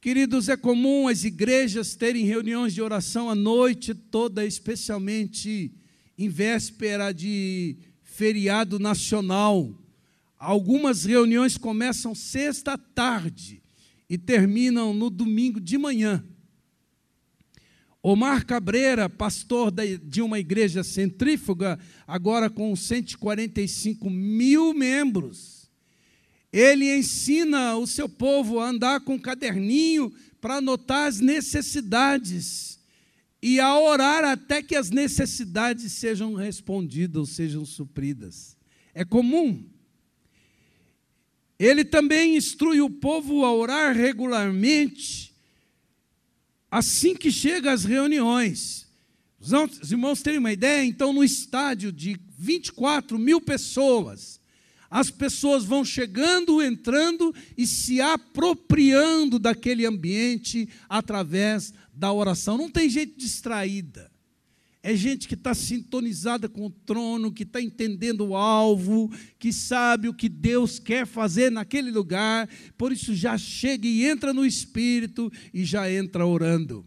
Queridos, 0.00 0.48
é 0.48 0.56
comum 0.56 1.08
as 1.08 1.24
igrejas 1.24 1.96
terem 1.96 2.24
reuniões 2.24 2.74
de 2.74 2.82
oração 2.82 3.28
a 3.28 3.34
noite 3.34 3.94
toda, 3.94 4.46
especialmente 4.46 5.74
em 6.16 6.28
véspera 6.28 7.12
de 7.12 7.76
feriado 8.02 8.78
nacional. 8.78 9.74
Algumas 10.38 11.04
reuniões 11.04 11.56
começam 11.56 12.14
sexta 12.14 12.78
tarde 12.78 13.62
e 14.08 14.16
terminam 14.18 14.92
no 14.94 15.10
domingo 15.10 15.60
de 15.60 15.76
manhã. 15.78 16.24
Omar 18.02 18.44
Cabreira, 18.44 19.08
pastor 19.08 19.72
de 19.72 20.20
uma 20.20 20.38
igreja 20.38 20.84
centrífuga, 20.84 21.78
agora 22.06 22.50
com 22.50 22.76
145 22.76 24.10
mil 24.10 24.74
membros, 24.74 25.70
ele 26.52 26.94
ensina 26.94 27.76
o 27.76 27.86
seu 27.86 28.08
povo 28.08 28.60
a 28.60 28.68
andar 28.68 29.00
com 29.00 29.14
um 29.14 29.18
caderninho 29.18 30.12
para 30.38 30.56
anotar 30.56 31.08
as 31.08 31.18
necessidades 31.18 32.73
e 33.46 33.60
a 33.60 33.78
orar 33.78 34.24
até 34.24 34.62
que 34.62 34.74
as 34.74 34.88
necessidades 34.88 35.92
sejam 35.92 36.32
respondidas 36.32 37.16
ou 37.20 37.26
sejam 37.26 37.66
supridas. 37.66 38.56
É 38.94 39.04
comum. 39.04 39.68
Ele 41.58 41.84
também 41.84 42.38
instrui 42.38 42.80
o 42.80 42.88
povo 42.88 43.44
a 43.44 43.54
orar 43.54 43.94
regularmente 43.94 45.34
assim 46.70 47.14
que 47.14 47.30
chega 47.30 47.70
às 47.70 47.84
reuniões. 47.84 48.88
Os 49.38 49.90
irmãos 49.90 50.22
terem 50.22 50.38
uma 50.38 50.52
ideia, 50.54 50.82
então, 50.82 51.12
no 51.12 51.22
estádio 51.22 51.92
de 51.92 52.18
24 52.38 53.18
mil 53.18 53.42
pessoas, 53.42 54.40
as 54.90 55.10
pessoas 55.10 55.64
vão 55.64 55.84
chegando, 55.84 56.62
entrando 56.62 57.34
e 57.58 57.66
se 57.66 58.00
apropriando 58.00 59.38
daquele 59.38 59.84
ambiente 59.84 60.66
através 60.88 61.74
da 61.94 62.12
oração. 62.12 62.58
Não 62.58 62.70
tem 62.70 62.88
gente 62.88 63.16
distraída 63.16 64.10
é 64.86 64.94
gente 64.94 65.26
que 65.26 65.32
está 65.32 65.54
sintonizada 65.54 66.46
com 66.46 66.66
o 66.66 66.70
trono, 66.70 67.32
que 67.32 67.42
está 67.42 67.58
entendendo 67.58 68.20
o 68.20 68.36
alvo, 68.36 69.10
que 69.38 69.50
sabe 69.50 70.10
o 70.10 70.14
que 70.14 70.28
Deus 70.28 70.78
quer 70.78 71.06
fazer 71.06 71.50
naquele 71.50 71.90
lugar, 71.90 72.46
por 72.76 72.92
isso 72.92 73.14
já 73.14 73.38
chega 73.38 73.88
e 73.88 74.04
entra 74.04 74.34
no 74.34 74.44
Espírito 74.44 75.32
e 75.54 75.64
já 75.64 75.90
entra 75.90 76.26
orando. 76.26 76.84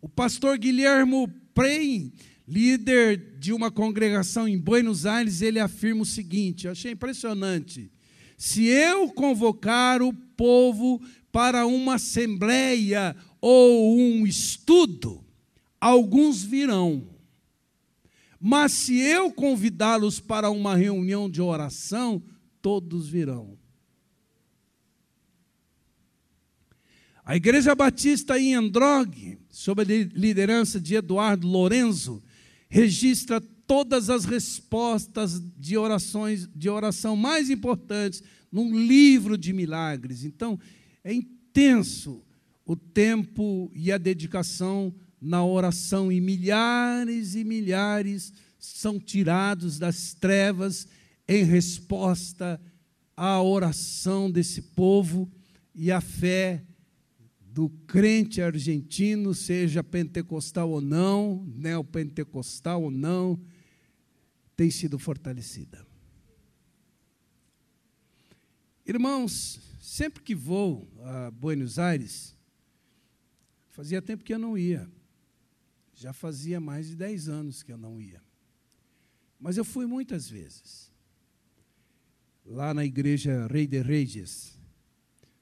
O 0.00 0.08
pastor 0.08 0.56
Guilhermo 0.56 1.26
Prey, 1.52 2.12
líder 2.46 3.38
de 3.40 3.52
uma 3.52 3.72
congregação 3.72 4.46
em 4.46 4.56
Buenos 4.56 5.04
Aires, 5.04 5.42
ele 5.42 5.58
afirma 5.58 6.02
o 6.02 6.06
seguinte: 6.06 6.66
eu 6.66 6.72
achei 6.72 6.92
impressionante. 6.92 7.90
Se 8.38 8.66
eu 8.66 9.08
convocar 9.08 10.00
o 10.00 10.12
povo 10.12 11.02
para 11.32 11.66
uma 11.66 11.94
assembleia 11.94 13.16
ou 13.40 13.98
um 13.98 14.26
estudo, 14.26 15.24
alguns 15.80 16.42
virão. 16.42 17.08
Mas 18.38 18.72
se 18.72 18.98
eu 18.98 19.32
convidá-los 19.32 20.18
para 20.18 20.50
uma 20.50 20.74
reunião 20.74 21.28
de 21.28 21.42
oração, 21.42 22.22
todos 22.62 23.08
virão. 23.08 23.58
A 27.24 27.36
Igreja 27.36 27.74
Batista 27.74 28.38
em 28.38 28.54
Androgue, 28.54 29.38
sob 29.50 29.82
a 29.82 29.84
liderança 29.84 30.80
de 30.80 30.96
Eduardo 30.96 31.46
Lorenzo, 31.46 32.22
registra 32.68 33.40
todas 33.40 34.10
as 34.10 34.24
respostas 34.24 35.40
de 35.56 35.76
orações 35.76 36.48
de 36.56 36.68
oração 36.68 37.14
mais 37.14 37.48
importantes 37.48 38.22
num 38.50 38.76
livro 38.76 39.38
de 39.38 39.52
milagres. 39.52 40.24
Então, 40.24 40.58
é 41.04 41.12
intenso 41.12 42.22
o 42.70 42.76
tempo 42.76 43.68
e 43.74 43.90
a 43.90 43.98
dedicação 43.98 44.94
na 45.20 45.44
oração 45.44 46.12
e 46.12 46.20
milhares 46.20 47.34
e 47.34 47.42
milhares 47.42 48.32
são 48.60 48.96
tirados 49.00 49.76
das 49.76 50.14
trevas 50.14 50.86
em 51.26 51.42
resposta 51.42 52.60
à 53.16 53.42
oração 53.42 54.30
desse 54.30 54.62
povo 54.62 55.28
e 55.74 55.90
à 55.90 56.00
fé 56.00 56.64
do 57.40 57.68
crente 57.88 58.40
argentino, 58.40 59.34
seja 59.34 59.82
pentecostal 59.82 60.70
ou 60.70 60.80
não, 60.80 61.44
neopentecostal 61.56 62.84
ou 62.84 62.90
não, 62.92 63.36
tem 64.54 64.70
sido 64.70 64.96
fortalecida. 64.96 65.84
Irmãos, 68.86 69.58
sempre 69.80 70.22
que 70.22 70.36
vou 70.36 70.88
a 71.02 71.32
Buenos 71.32 71.76
Aires, 71.76 72.38
fazia 73.80 74.02
tempo 74.02 74.22
que 74.22 74.34
eu 74.34 74.38
não 74.38 74.58
ia. 74.58 74.86
Já 75.94 76.12
fazia 76.12 76.60
mais 76.60 76.88
de 76.88 76.96
10 76.96 77.30
anos 77.30 77.62
que 77.62 77.72
eu 77.72 77.78
não 77.78 77.98
ia. 77.98 78.22
Mas 79.38 79.56
eu 79.56 79.64
fui 79.64 79.86
muitas 79.86 80.28
vezes. 80.28 80.92
Lá 82.44 82.74
na 82.74 82.84
igreja 82.84 83.46
Rei 83.46 83.66
de 83.66 83.80
Reis. 83.80 84.58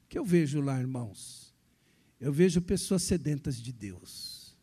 O 0.05 0.07
que 0.07 0.17
eu 0.17 0.23
vejo 0.23 0.61
lá, 0.61 0.79
irmãos? 0.79 1.53
Eu 2.17 2.31
vejo 2.31 2.61
pessoas 2.61 3.03
sedentas 3.03 3.61
de 3.61 3.73
Deus. 3.73 4.55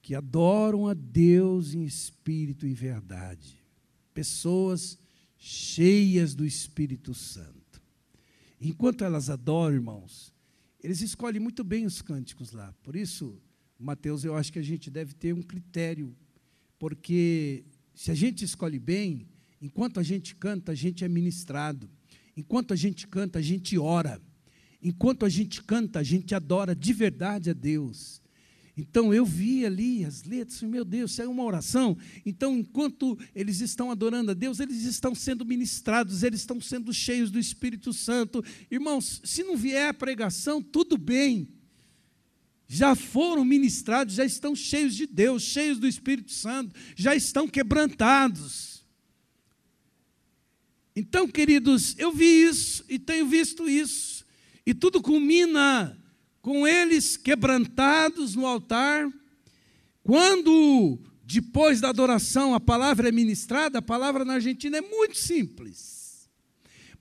Que 0.00 0.14
adoram 0.14 0.88
a 0.88 0.94
Deus 0.94 1.74
em 1.74 1.84
espírito 1.84 2.66
e 2.66 2.72
verdade. 2.72 3.62
Pessoas 4.14 4.98
cheias 5.36 6.34
do 6.34 6.46
Espírito 6.46 7.12
Santo. 7.12 7.82
Enquanto 8.58 9.04
elas 9.04 9.28
adoram, 9.28 9.74
irmãos, 9.74 10.32
eles 10.82 11.00
escolhem 11.00 11.40
muito 11.40 11.62
bem 11.62 11.86
os 11.86 12.02
cânticos 12.02 12.52
lá. 12.52 12.74
Por 12.82 12.96
isso, 12.96 13.40
Mateus, 13.78 14.24
eu 14.24 14.36
acho 14.36 14.52
que 14.52 14.58
a 14.58 14.62
gente 14.62 14.90
deve 14.90 15.14
ter 15.14 15.34
um 15.34 15.42
critério, 15.42 16.16
porque 16.78 17.64
se 17.94 18.10
a 18.10 18.14
gente 18.14 18.44
escolhe 18.44 18.78
bem, 18.78 19.26
enquanto 19.60 20.00
a 20.00 20.02
gente 20.02 20.34
canta, 20.34 20.72
a 20.72 20.74
gente 20.74 21.04
é 21.04 21.08
ministrado. 21.08 21.90
Enquanto 22.36 22.72
a 22.72 22.76
gente 22.76 23.06
canta, 23.06 23.38
a 23.38 23.42
gente 23.42 23.78
ora. 23.78 24.20
Enquanto 24.82 25.26
a 25.26 25.28
gente 25.28 25.62
canta, 25.62 25.98
a 25.98 26.02
gente 26.02 26.34
adora 26.34 26.74
de 26.74 26.92
verdade 26.92 27.50
a 27.50 27.52
Deus. 27.52 28.21
Então 28.76 29.12
eu 29.12 29.24
vi 29.24 29.66
ali 29.66 30.04
as 30.04 30.22
letras, 30.22 30.62
meu 30.62 30.84
Deus, 30.84 31.10
isso 31.12 31.22
é 31.22 31.28
uma 31.28 31.44
oração. 31.44 31.96
Então, 32.24 32.56
enquanto 32.56 33.18
eles 33.34 33.60
estão 33.60 33.90
adorando 33.90 34.30
a 34.30 34.34
Deus, 34.34 34.60
eles 34.60 34.84
estão 34.84 35.14
sendo 35.14 35.44
ministrados, 35.44 36.22
eles 36.22 36.40
estão 36.40 36.60
sendo 36.60 36.92
cheios 36.92 37.30
do 37.30 37.38
Espírito 37.38 37.92
Santo. 37.92 38.42
Irmãos, 38.70 39.20
se 39.24 39.42
não 39.42 39.56
vier 39.56 39.90
a 39.90 39.94
pregação, 39.94 40.62
tudo 40.62 40.96
bem 40.96 41.48
já 42.74 42.94
foram 42.94 43.44
ministrados, 43.44 44.14
já 44.14 44.24
estão 44.24 44.56
cheios 44.56 44.94
de 44.94 45.06
Deus, 45.06 45.42
cheios 45.42 45.78
do 45.78 45.86
Espírito 45.86 46.32
Santo, 46.32 46.74
já 46.96 47.14
estão 47.14 47.46
quebrantados. 47.46 48.82
Então, 50.96 51.28
queridos, 51.28 51.94
eu 51.98 52.10
vi 52.10 52.44
isso 52.44 52.82
e 52.88 52.98
tenho 52.98 53.26
visto 53.26 53.68
isso, 53.68 54.24
e 54.64 54.72
tudo 54.72 55.02
culmina 55.02 56.01
com 56.42 56.66
eles 56.66 57.16
quebrantados 57.16 58.34
no 58.34 58.44
altar. 58.44 59.08
Quando, 60.02 60.98
depois 61.24 61.80
da 61.80 61.88
adoração, 61.88 62.54
a 62.54 62.60
palavra 62.60 63.08
é 63.08 63.12
ministrada, 63.12 63.78
a 63.78 63.82
palavra 63.82 64.24
na 64.24 64.34
Argentina 64.34 64.78
é 64.78 64.80
muito 64.80 65.16
simples. 65.16 66.01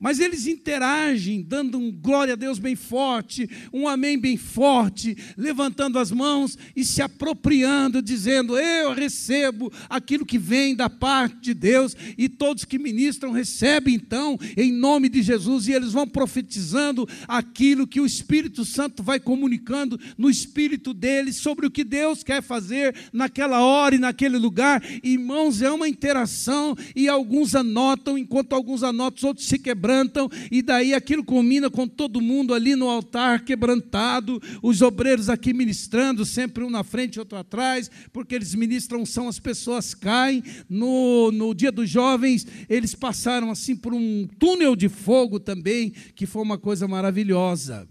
Mas 0.02 0.20
eles 0.20 0.48
interagem, 0.48 1.44
dando 1.44 1.78
um 1.78 1.92
glória 1.92 2.34
a 2.34 2.36
Deus 2.36 2.58
bem 2.58 2.76
forte, 2.76 3.48
um 3.72 3.88
amém 3.88 4.18
bem 4.18 4.36
forte, 4.36 5.16
levantando 5.38 6.00
as 6.00 6.12
mãos 6.12 6.58
e 6.76 6.84
se 6.84 7.04
apropriando, 7.04 8.02
dizendo: 8.02 8.58
Eu 8.58 8.96
recebo 8.96 9.72
aquilo 9.88 10.26
que 10.26 10.40
vem 10.40 10.76
da 10.76 10.90
parte 10.90 11.40
de 11.40 11.54
Deus, 11.54 11.96
e 12.18 12.28
todos 12.28 12.66
que 12.66 12.80
ministram 12.80 13.32
recebem 13.32 13.94
então, 13.94 14.40
em 14.58 14.72
nome 14.72 15.08
de 15.08 15.22
Jesus, 15.22 15.68
e 15.68 15.74
eles 15.74 15.92
vão 15.92 16.08
profetizando 16.08 17.08
aquilo 17.28 17.86
que 17.86 18.02
o 18.02 18.06
Espírito 18.06 18.66
Santo 18.66 19.04
vai 19.04 19.20
comunicando 19.20 20.00
no 20.18 20.32
espírito 20.32 20.96
deles 20.96 21.36
sobre 21.36 21.68
o 21.68 21.72
que 21.72 21.84
Deus 21.84 22.24
quer 22.24 22.42
fazer 22.42 22.96
naquela 23.14 23.62
hora 23.62 23.94
e 23.94 24.00
naquele 24.00 24.40
lugar. 24.40 24.84
Irmãos, 25.04 25.62
é 25.62 25.70
uma 25.70 25.88
interação, 25.88 26.76
e 26.96 27.08
alguns 27.08 27.54
anotam, 27.54 28.18
enquanto 28.18 28.54
alguns 28.54 28.82
anotam, 28.82 29.30
outros 29.30 29.46
se 29.46 29.60
quebram 29.60 29.90
quebrantam, 29.91 30.30
e 30.49 30.62
daí 30.62 30.93
aquilo 30.93 31.23
culmina 31.23 31.69
com 31.69 31.88
todo 31.88 32.21
mundo 32.21 32.54
ali 32.54 32.75
no 32.75 32.89
altar 32.89 33.43
quebrantado, 33.43 34.41
os 34.62 34.82
obreiros 34.82 35.30
aqui 35.30 35.54
ministrando, 35.54 36.25
sempre 36.25 36.63
um 36.63 36.69
na 36.69 36.84
frente, 36.84 37.19
outro 37.19 37.38
atrás, 37.38 37.91
porque 38.13 38.34
eles 38.36 38.56
ministram, 38.56 39.06
são 39.06 39.27
as 39.27 39.39
pessoas 39.39 39.93
caem. 39.93 40.43
No, 40.69 41.32
no 41.32 41.54
dia 41.54 41.71
dos 41.71 41.89
jovens, 41.89 42.47
eles 42.69 42.95
passaram 42.95 43.51
assim 43.51 43.75
por 43.75 43.93
um 43.93 44.27
túnel 44.39 44.75
de 44.75 44.88
fogo 44.88 45.39
também, 45.39 45.91
que 46.15 46.25
foi 46.25 46.41
uma 46.41 46.58
coisa 46.58 46.88
maravilhosa. 46.88 47.88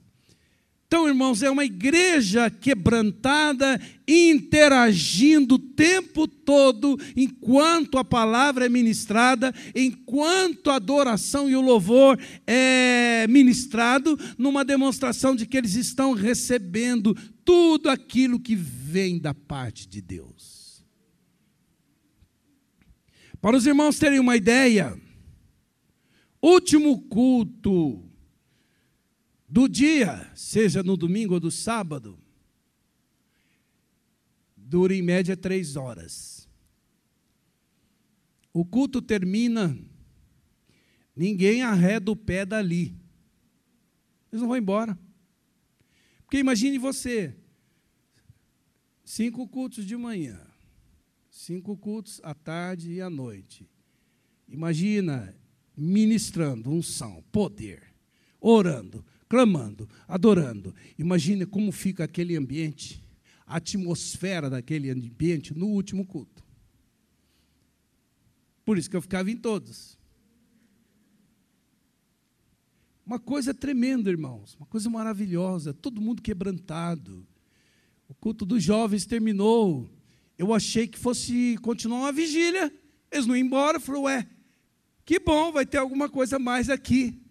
Então, 0.93 1.07
irmãos, 1.07 1.41
é 1.41 1.49
uma 1.49 1.65
igreja 1.65 2.51
quebrantada, 2.51 3.81
interagindo 4.09 5.55
o 5.55 5.59
tempo 5.61 6.27
todo, 6.27 6.99
enquanto 7.15 7.97
a 7.97 8.05
palavra 8.05 8.67
é 8.67 8.69
ministrada, 8.69 9.55
enquanto 9.73 10.69
a 10.69 10.75
adoração 10.75 11.49
e 11.49 11.55
o 11.55 11.61
louvor 11.61 12.19
é 12.45 13.25
ministrado, 13.29 14.19
numa 14.37 14.65
demonstração 14.65 15.37
de 15.37 15.47
que 15.47 15.57
eles 15.57 15.77
estão 15.77 16.13
recebendo 16.13 17.17
tudo 17.45 17.89
aquilo 17.89 18.41
que 18.41 18.57
vem 18.57 19.21
da 19.21 19.33
parte 19.33 19.89
de 19.89 20.03
Deus. 20.03 20.85
Para 23.41 23.57
os 23.57 23.65
irmãos 23.65 23.97
terem 23.97 24.19
uma 24.19 24.37
ideia, 24.37 25.01
último 26.43 27.01
culto 27.03 28.10
do 29.51 29.69
dia, 29.69 30.31
seja 30.37 30.81
no 30.81 30.97
domingo 30.97 31.35
ou 31.35 31.41
do 31.41 31.51
sábado, 31.51 32.17
dura 34.57 34.95
em 34.95 35.03
média 35.03 35.37
três 35.37 35.75
horas. 35.75 36.49
O 38.53 38.65
culto 38.65 39.03
termina, 39.03 39.77
ninguém 41.17 41.63
arreda 41.63 42.13
o 42.13 42.17
pé 42.17 42.47
dali. 42.47 42.95
Eles 44.31 44.41
não 44.41 44.47
vão 44.47 44.57
embora. 44.57 44.97
Porque 46.23 46.39
imagine 46.39 46.79
você, 46.79 47.37
cinco 49.05 49.49
cultos 49.49 49.85
de 49.85 49.97
manhã, 49.97 50.41
cinco 51.29 51.77
cultos 51.77 52.21
à 52.23 52.35
tarde 52.35 52.93
e 52.93 53.01
à 53.01 53.11
noite. 53.11 53.69
Imagina 54.47 55.37
ministrando 55.77 56.71
unção, 56.71 57.25
poder, 57.33 57.83
orando, 58.41 59.05
clamando, 59.31 59.89
adorando. 60.09 60.75
Imagine 60.99 61.47
como 61.47 61.71
fica 61.71 62.03
aquele 62.03 62.37
ambiente, 62.37 63.01
a 63.47 63.57
atmosfera 63.57 64.51
daquele 64.51 64.91
ambiente 64.91 65.57
no 65.57 65.69
último 65.69 66.05
culto. 66.05 66.45
Por 68.65 68.77
isso 68.77 68.91
que 68.91 68.97
eu 68.97 69.01
ficava 69.01 69.31
em 69.31 69.37
todos. 69.37 69.97
Uma 73.07 73.21
coisa 73.21 73.55
tremenda, 73.55 74.11
irmãos, 74.11 74.57
uma 74.57 74.67
coisa 74.67 74.91
maravilhosa, 74.91 75.73
todo 75.73 76.01
mundo 76.01 76.21
quebrantado. 76.21 77.25
O 78.09 78.15
culto 78.15 78.45
dos 78.45 78.63
jovens 78.63 79.07
terminou. 79.07 79.89
Eu 80.37 80.53
achei 80.53 80.89
que 80.89 80.99
fosse 80.99 81.57
continuar 81.63 82.01
uma 82.01 82.13
vigília. 82.13 82.73
Eles 83.13 83.27
não 83.27 83.37
iam 83.37 83.47
embora. 83.47 83.77
Eu 83.77 83.81
falei, 83.81 84.03
ué, 84.03 84.29
que 85.05 85.21
bom, 85.21 85.53
vai 85.53 85.65
ter 85.65 85.79
alguma 85.79 86.09
coisa 86.09 86.37
mais 86.37 86.69
aqui. 86.69 87.30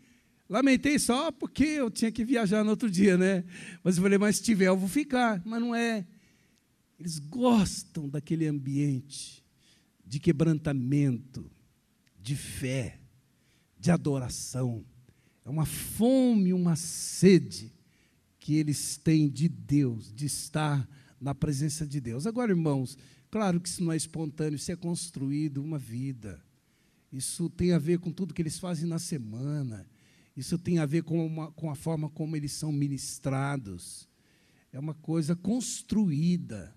Lamentei 0.50 0.98
só 0.98 1.32
porque 1.32 1.64
eu 1.64 1.92
tinha 1.92 2.12
que 2.12 2.26
viajar 2.26 2.64
no 2.64 2.72
outro 2.72 2.90
dia, 2.90 3.16
né? 3.16 3.46
Mas 3.84 3.98
eu 3.98 4.04
falei, 4.04 4.18
mas 4.18 4.38
se 4.38 4.44
tiver, 4.44 4.68
eu 4.68 4.78
vou 4.78 4.90
ficar. 4.90 5.42
Mas 5.46 5.62
não 5.62 5.76
é. 5.76 6.08
Eles 7.00 7.20
gostam 7.20 8.10
daquele 8.10 8.48
ambiente 8.48 9.46
de 10.04 10.20
quebrantamento, 10.20 11.50
de 12.20 12.36
fé, 12.36 13.00
de 13.80 13.92
adoração. 13.92 14.84
É 15.46 15.50
uma 15.50 15.68
fome, 15.68 16.52
uma 16.52 16.76
sede 16.76 17.72
que 18.40 18.56
eles 18.56 18.98
têm 18.98 19.30
de 19.30 19.48
Deus, 19.48 20.12
de 20.12 20.26
estar 20.26 20.90
na 21.22 21.36
presença 21.36 21.86
de 21.86 22.02
Deus. 22.02 22.26
Agora, 22.26 22.52
irmãos, 22.52 22.98
claro 23.30 23.62
que 23.62 23.70
isso 23.70 23.84
não 23.84 23.92
é 23.92 23.98
espontâneo, 23.98 24.56
isso 24.56 24.72
é 24.72 24.76
construído 24.76 25.62
uma 25.62 25.78
vida. 25.78 26.44
Isso 27.12 27.50
tem 27.52 27.72
a 27.72 27.80
ver 27.80 28.00
com 28.00 28.12
tudo 28.12 28.34
que 28.34 28.42
eles 28.42 28.58
fazem 28.58 28.88
na 28.88 28.98
semana. 28.98 29.88
Isso 30.40 30.58
tem 30.58 30.80
a 30.80 30.86
ver 30.86 31.04
com, 31.04 31.26
uma, 31.26 31.52
com 31.52 31.70
a 31.70 31.76
forma 31.76 32.10
como 32.10 32.34
eles 32.34 32.54
são 32.54 32.72
ministrados. 32.72 34.08
É 34.72 34.80
uma 34.80 34.94
coisa 34.94 35.36
construída, 35.36 36.74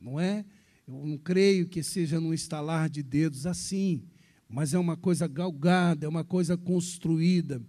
não 0.00 0.18
é? 0.18 0.46
Eu 0.88 1.06
não 1.06 1.18
creio 1.18 1.68
que 1.68 1.82
seja 1.82 2.18
num 2.18 2.32
estalar 2.32 2.88
de 2.88 3.02
dedos 3.02 3.44
assim, 3.44 4.02
mas 4.48 4.72
é 4.72 4.78
uma 4.78 4.96
coisa 4.96 5.28
galgada, 5.28 6.06
é 6.06 6.08
uma 6.08 6.24
coisa 6.24 6.56
construída. 6.56 7.62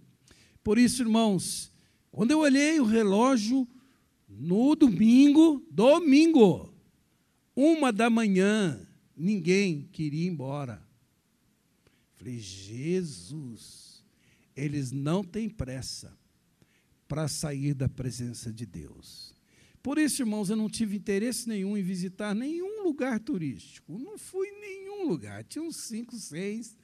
Por 0.62 0.78
isso, 0.78 1.02
irmãos, 1.02 1.70
quando 2.10 2.30
eu 2.30 2.38
olhei 2.38 2.80
o 2.80 2.86
relógio 2.86 3.68
no 4.26 4.74
domingo, 4.74 5.62
domingo, 5.70 6.72
uma 7.54 7.92
da 7.92 8.08
manhã, 8.08 8.80
ninguém 9.14 9.90
queria 9.92 10.24
ir 10.24 10.28
embora. 10.28 10.82
Falei, 12.14 12.38
Jesus, 12.38 13.83
eles 14.56 14.92
não 14.92 15.22
têm 15.24 15.48
pressa 15.48 16.16
para 17.06 17.28
sair 17.28 17.74
da 17.74 17.88
presença 17.88 18.52
de 18.52 18.66
Deus. 18.66 19.34
Por 19.82 19.98
isso, 19.98 20.22
irmãos, 20.22 20.48
eu 20.48 20.56
não 20.56 20.68
tive 20.68 20.96
interesse 20.96 21.48
nenhum 21.48 21.76
em 21.76 21.82
visitar 21.82 22.34
nenhum 22.34 22.82
lugar 22.82 23.20
turístico. 23.20 23.98
Não 23.98 24.16
fui 24.16 24.48
em 24.48 24.60
nenhum 24.60 25.06
lugar. 25.06 25.44
Tinha 25.44 25.62
uns 25.62 25.76
cinco, 25.76 26.16
seis. 26.16 26.76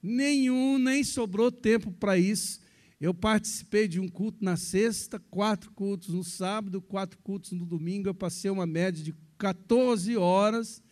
Nenhum, 0.00 0.78
nem 0.78 1.02
sobrou 1.02 1.50
tempo 1.50 1.90
para 1.90 2.16
isso. 2.16 2.60
Eu 3.00 3.12
participei 3.12 3.88
de 3.88 3.98
um 3.98 4.08
culto 4.08 4.44
na 4.44 4.56
sexta, 4.56 5.18
quatro 5.18 5.72
cultos 5.72 6.10
no 6.10 6.22
sábado, 6.22 6.80
quatro 6.80 7.18
cultos 7.18 7.52
no 7.52 7.66
domingo. 7.66 8.08
Eu 8.08 8.14
passei 8.14 8.50
uma 8.50 8.66
média 8.66 9.02
de 9.02 9.14
14 9.36 10.16
horas 10.16 10.82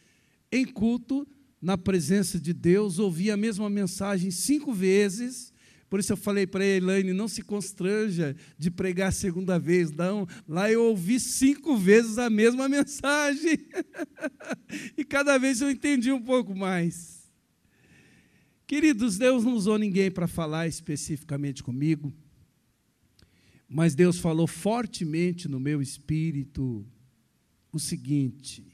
em 0.50 0.64
culto 0.64 1.26
na 1.60 1.76
presença 1.76 2.38
de 2.38 2.52
Deus, 2.52 2.98
ouvi 2.98 3.30
a 3.30 3.36
mesma 3.36 3.68
mensagem 3.68 4.30
cinco 4.30 4.72
vezes. 4.72 5.52
Por 5.88 6.00
isso 6.00 6.12
eu 6.12 6.16
falei 6.16 6.46
para 6.46 6.64
Elaine, 6.64 7.12
não 7.12 7.28
se 7.28 7.42
constranja 7.42 8.34
de 8.58 8.70
pregar 8.70 9.08
a 9.08 9.12
segunda 9.12 9.58
vez, 9.58 9.92
não. 9.92 10.26
Lá 10.48 10.70
eu 10.70 10.82
ouvi 10.82 11.20
cinco 11.20 11.76
vezes 11.76 12.18
a 12.18 12.28
mesma 12.28 12.68
mensagem. 12.68 13.58
e 14.96 15.04
cada 15.04 15.38
vez 15.38 15.60
eu 15.60 15.70
entendi 15.70 16.10
um 16.10 16.22
pouco 16.22 16.54
mais. 16.54 17.30
Queridos, 18.66 19.16
Deus 19.16 19.44
não 19.44 19.54
usou 19.54 19.78
ninguém 19.78 20.10
para 20.10 20.26
falar 20.26 20.66
especificamente 20.66 21.62
comigo, 21.62 22.12
mas 23.68 23.94
Deus 23.94 24.18
falou 24.18 24.48
fortemente 24.48 25.46
no 25.46 25.60
meu 25.60 25.80
espírito 25.80 26.84
o 27.72 27.78
seguinte: 27.78 28.66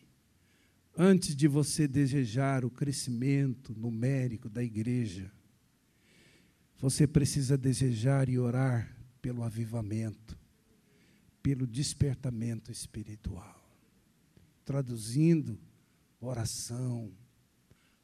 antes 0.97 1.37
de 1.37 1.47
você 1.47 1.87
desejar 1.87 2.65
o 2.65 2.71
crescimento 2.71 3.75
numérico 3.75 4.49
da 4.49 4.65
igreja, 4.65 5.31
você 6.83 7.07
precisa 7.07 7.57
desejar 7.57 8.29
e 8.29 8.41
orar 8.41 8.93
pelo 9.21 9.45
avivamento, 9.45 10.37
pelo 11.41 11.65
despertamento 11.65 12.73
espiritual. 12.73 13.65
Traduzindo, 14.65 15.57
oração, 16.21 17.13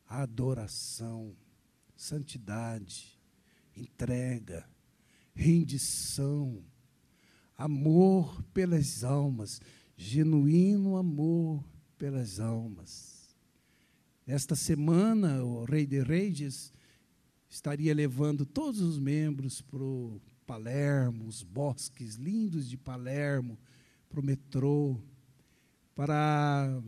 adoração, 0.07 1.35
santidade, 1.97 3.19
entrega, 3.77 4.65
rendição, 5.35 6.63
amor 7.57 8.41
pelas 8.55 9.03
almas, 9.03 9.61
genuíno 9.97 10.97
amor 10.97 11.65
pelas 11.99 12.39
almas. 12.39 13.35
Esta 14.25 14.55
semana, 14.55 15.43
o 15.43 15.65
Rei 15.65 15.85
de 15.85 16.01
Reis 16.01 16.73
estaria 17.49 17.95
levando 17.95 18.45
todos 18.45 18.81
os 18.81 18.99
membros 18.99 19.61
para 19.61 19.83
o 19.83 20.21
Palermo, 20.47 21.27
os 21.27 21.43
bosques 21.43 22.15
lindos 22.15 22.69
de 22.69 22.77
Palermo, 22.77 23.59
para 24.09 24.21
o 24.21 24.25
metrô, 24.25 25.01
para, 25.95 26.83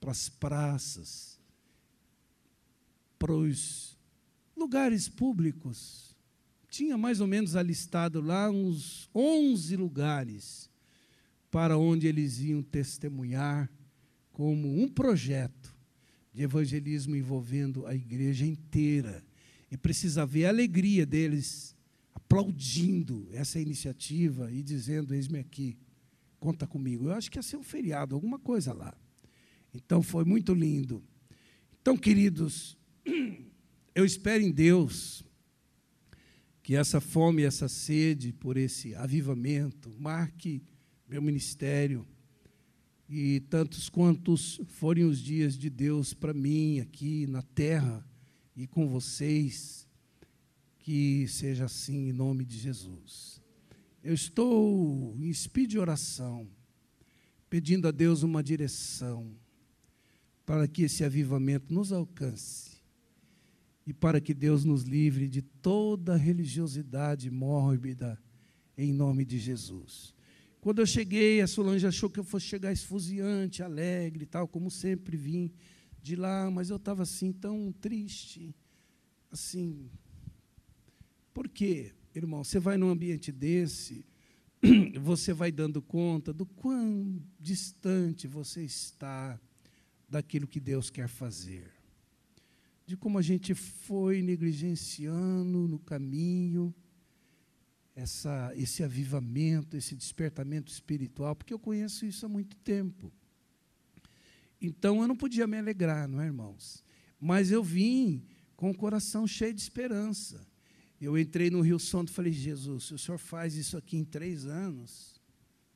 para 0.00 0.10
as 0.10 0.28
praças, 0.28 1.40
para 3.18 3.32
os 3.32 3.98
lugares 4.56 5.08
públicos. 5.08 6.16
Tinha 6.68 6.96
mais 6.96 7.20
ou 7.20 7.26
menos 7.26 7.54
alistado 7.54 8.20
lá 8.20 8.50
uns 8.50 9.08
11 9.14 9.76
lugares 9.76 10.70
para 11.50 11.78
onde 11.78 12.06
eles 12.06 12.40
iam 12.40 12.62
testemunhar 12.62 13.70
como 14.32 14.82
um 14.82 14.88
projeto 14.88 15.75
de 16.36 16.42
evangelismo 16.42 17.16
envolvendo 17.16 17.86
a 17.86 17.94
igreja 17.94 18.44
inteira. 18.44 19.24
E 19.70 19.76
precisa 19.76 20.26
ver 20.26 20.44
a 20.44 20.50
alegria 20.50 21.06
deles 21.06 21.74
aplaudindo 22.14 23.26
essa 23.32 23.58
iniciativa 23.58 24.52
e 24.52 24.62
dizendo: 24.62 25.14
Eis-me 25.14 25.38
aqui, 25.38 25.78
conta 26.38 26.66
comigo. 26.66 27.06
Eu 27.06 27.12
acho 27.14 27.30
que 27.30 27.38
ia 27.38 27.42
ser 27.42 27.56
um 27.56 27.62
feriado, 27.62 28.14
alguma 28.14 28.38
coisa 28.38 28.74
lá. 28.74 28.94
Então 29.72 30.02
foi 30.02 30.26
muito 30.26 30.52
lindo. 30.52 31.02
Então, 31.80 31.96
queridos, 31.96 32.76
eu 33.94 34.04
espero 34.04 34.42
em 34.42 34.52
Deus 34.52 35.24
que 36.62 36.76
essa 36.76 37.00
fome, 37.00 37.44
essa 37.44 37.66
sede 37.66 38.30
por 38.34 38.58
esse 38.58 38.94
avivamento 38.94 39.96
marque 39.98 40.62
meu 41.08 41.22
ministério 41.22 42.06
e 43.08 43.40
tantos 43.40 43.88
quantos 43.88 44.60
forem 44.66 45.04
os 45.04 45.18
dias 45.18 45.56
de 45.56 45.70
Deus 45.70 46.12
para 46.12 46.34
mim 46.34 46.80
aqui 46.80 47.26
na 47.26 47.42
terra 47.42 48.04
e 48.56 48.66
com 48.66 48.88
vocês, 48.88 49.86
que 50.78 51.26
seja 51.28 51.66
assim 51.66 52.08
em 52.08 52.12
nome 52.12 52.44
de 52.44 52.58
Jesus. 52.58 53.40
Eu 54.02 54.14
estou 54.14 55.16
em 55.18 55.32
speed 55.32 55.70
de 55.70 55.78
oração, 55.78 56.48
pedindo 57.48 57.86
a 57.86 57.90
Deus 57.90 58.22
uma 58.22 58.42
direção 58.42 59.34
para 60.44 60.66
que 60.68 60.82
esse 60.82 61.04
avivamento 61.04 61.72
nos 61.72 61.92
alcance 61.92 62.76
e 63.86 63.92
para 63.92 64.20
que 64.20 64.34
Deus 64.34 64.64
nos 64.64 64.82
livre 64.82 65.28
de 65.28 65.42
toda 65.42 66.16
religiosidade 66.16 67.30
mórbida, 67.30 68.20
em 68.76 68.92
nome 68.92 69.24
de 69.24 69.38
Jesus. 69.38 70.15
Quando 70.66 70.80
eu 70.80 70.86
cheguei, 70.86 71.40
a 71.40 71.46
Solange 71.46 71.86
achou 71.86 72.10
que 72.10 72.18
eu 72.18 72.24
fosse 72.24 72.46
chegar 72.46 72.72
esfuziante, 72.72 73.62
alegre 73.62 74.24
e 74.24 74.26
tal, 74.26 74.48
como 74.48 74.68
sempre 74.68 75.16
vim 75.16 75.52
de 76.02 76.16
lá, 76.16 76.50
mas 76.50 76.70
eu 76.70 76.76
estava 76.76 77.04
assim, 77.04 77.32
tão 77.32 77.72
triste. 77.80 78.52
Assim. 79.30 79.88
Por 81.32 81.48
quê, 81.48 81.92
irmão? 82.12 82.42
Você 82.42 82.58
vai 82.58 82.76
num 82.76 82.88
ambiente 82.88 83.30
desse, 83.30 84.04
você 85.00 85.32
vai 85.32 85.52
dando 85.52 85.80
conta 85.80 86.32
do 86.32 86.44
quão 86.44 87.22
distante 87.38 88.26
você 88.26 88.64
está 88.64 89.38
daquilo 90.08 90.48
que 90.48 90.58
Deus 90.58 90.90
quer 90.90 91.06
fazer. 91.06 91.70
De 92.84 92.96
como 92.96 93.18
a 93.18 93.22
gente 93.22 93.54
foi 93.54 94.20
negligenciando 94.20 95.68
no 95.68 95.78
caminho 95.78 96.74
essa, 97.96 98.52
esse 98.54 98.84
avivamento, 98.84 99.74
esse 99.74 99.96
despertamento 99.96 100.70
espiritual, 100.70 101.34
porque 101.34 101.54
eu 101.54 101.58
conheço 101.58 102.04
isso 102.04 102.26
há 102.26 102.28
muito 102.28 102.54
tempo. 102.58 103.10
Então 104.60 105.00
eu 105.00 105.08
não 105.08 105.16
podia 105.16 105.46
me 105.46 105.56
alegrar, 105.56 106.06
não 106.06 106.20
é, 106.20 106.26
irmãos? 106.26 106.84
Mas 107.18 107.50
eu 107.50 107.64
vim 107.64 108.22
com 108.54 108.70
o 108.70 108.76
coração 108.76 109.26
cheio 109.26 109.54
de 109.54 109.62
esperança. 109.62 110.46
Eu 111.00 111.18
entrei 111.18 111.50
no 111.50 111.62
Rio 111.62 111.78
Santo 111.78 112.10
e 112.10 112.12
falei, 112.12 112.32
Jesus, 112.32 112.84
se 112.84 112.94
o 112.94 112.98
senhor 112.98 113.18
faz 113.18 113.54
isso 113.54 113.78
aqui 113.78 113.96
em 113.96 114.04
três 114.04 114.44
anos, 114.44 115.18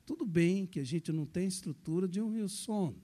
tudo 0.05 0.23
bem 0.23 0.67
que 0.67 0.79
a 0.79 0.83
gente 0.83 1.11
não 1.11 1.25
tem 1.25 1.47
estrutura 1.47 2.07
de 2.07 2.21
um 2.21 2.31
Rio 2.31 2.49
Santo. 2.49 3.01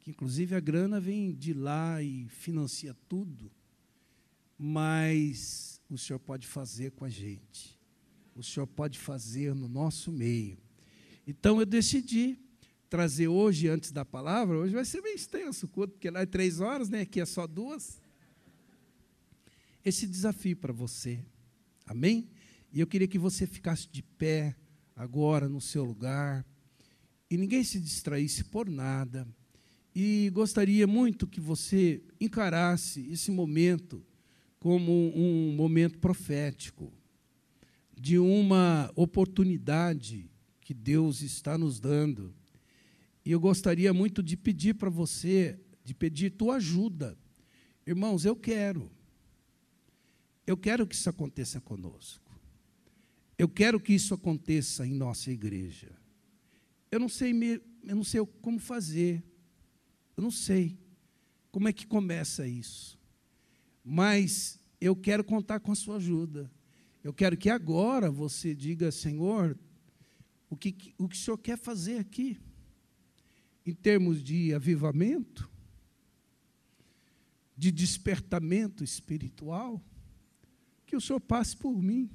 Que 0.00 0.10
inclusive 0.10 0.54
a 0.54 0.60
grana 0.60 1.00
vem 1.00 1.34
de 1.34 1.54
lá 1.54 2.02
e 2.02 2.28
financia 2.28 2.94
tudo, 3.08 3.50
mas 4.58 5.73
o 5.94 5.98
senhor 5.98 6.18
pode 6.18 6.46
fazer 6.46 6.90
com 6.92 7.04
a 7.04 7.08
gente. 7.08 7.78
O 8.34 8.42
senhor 8.42 8.66
pode 8.66 8.98
fazer 8.98 9.54
no 9.54 9.68
nosso 9.68 10.10
meio. 10.10 10.58
Então 11.26 11.60
eu 11.60 11.66
decidi 11.66 12.38
trazer 12.90 13.28
hoje, 13.28 13.68
antes 13.68 13.90
da 13.90 14.04
palavra, 14.04 14.58
hoje 14.58 14.74
vai 14.74 14.84
ser 14.84 15.02
bem 15.02 15.14
extenso 15.14 15.66
o 15.66 15.68
culto, 15.68 15.94
porque 15.94 16.10
lá 16.10 16.20
é 16.20 16.26
três 16.26 16.60
horas, 16.60 16.88
né? 16.88 17.00
aqui 17.00 17.20
é 17.20 17.26
só 17.26 17.46
duas. 17.46 18.00
Esse 19.84 20.06
desafio 20.06 20.56
para 20.56 20.72
você, 20.72 21.24
amém? 21.86 22.30
E 22.72 22.80
eu 22.80 22.86
queria 22.86 23.08
que 23.08 23.18
você 23.18 23.46
ficasse 23.46 23.88
de 23.88 24.02
pé 24.02 24.56
agora 24.94 25.48
no 25.48 25.60
seu 25.60 25.84
lugar, 25.84 26.44
e 27.30 27.36
ninguém 27.36 27.64
se 27.64 27.80
distraísse 27.80 28.44
por 28.44 28.68
nada, 28.68 29.26
e 29.94 30.30
gostaria 30.32 30.86
muito 30.86 31.26
que 31.26 31.40
você 31.40 32.02
encarasse 32.20 33.08
esse 33.10 33.30
momento 33.30 34.04
como 34.64 35.14
um 35.14 35.54
momento 35.54 35.98
profético, 35.98 36.90
de 37.94 38.18
uma 38.18 38.90
oportunidade 38.96 40.30
que 40.58 40.72
Deus 40.72 41.20
está 41.20 41.58
nos 41.58 41.78
dando 41.78 42.34
e 43.22 43.30
eu 43.30 43.38
gostaria 43.38 43.92
muito 43.92 44.22
de 44.22 44.38
pedir 44.38 44.72
para 44.72 44.88
você, 44.88 45.60
de 45.84 45.92
pedir 45.92 46.30
tua 46.30 46.56
ajuda. 46.56 47.14
Irmãos, 47.86 48.24
eu 48.24 48.34
quero. 48.34 48.90
Eu 50.46 50.56
quero 50.56 50.86
que 50.86 50.94
isso 50.94 51.10
aconteça 51.10 51.60
conosco. 51.60 52.34
Eu 53.36 53.50
quero 53.50 53.78
que 53.78 53.92
isso 53.92 54.14
aconteça 54.14 54.86
em 54.86 54.94
nossa 54.94 55.30
igreja. 55.30 55.94
Eu 56.90 56.98
não 56.98 57.10
sei, 57.10 57.34
eu 57.82 57.96
não 57.96 58.02
sei 58.02 58.24
como 58.40 58.58
fazer. 58.58 59.22
Eu 60.16 60.22
não 60.22 60.30
sei 60.30 60.78
como 61.52 61.68
é 61.68 61.72
que 61.74 61.86
começa 61.86 62.48
isso. 62.48 62.98
Mas 63.84 64.58
eu 64.80 64.96
quero 64.96 65.22
contar 65.22 65.60
com 65.60 65.70
a 65.70 65.76
sua 65.76 65.96
ajuda. 65.96 66.50
Eu 67.02 67.12
quero 67.12 67.36
que 67.36 67.50
agora 67.50 68.10
você 68.10 68.54
diga, 68.54 68.90
Senhor, 68.90 69.58
o 70.48 70.56
que, 70.56 70.94
o 70.96 71.08
que 71.08 71.16
o 71.16 71.18
Senhor 71.18 71.38
quer 71.38 71.58
fazer 71.58 71.98
aqui? 71.98 72.38
em 73.66 73.72
termos 73.72 74.22
de 74.22 74.52
avivamento, 74.52 75.50
de 77.56 77.72
despertamento 77.72 78.84
espiritual, 78.84 79.82
que 80.84 80.96
o 80.96 81.00
Senhor 81.00 81.20
passe 81.20 81.56
por 81.56 81.80
mim. 81.80 82.10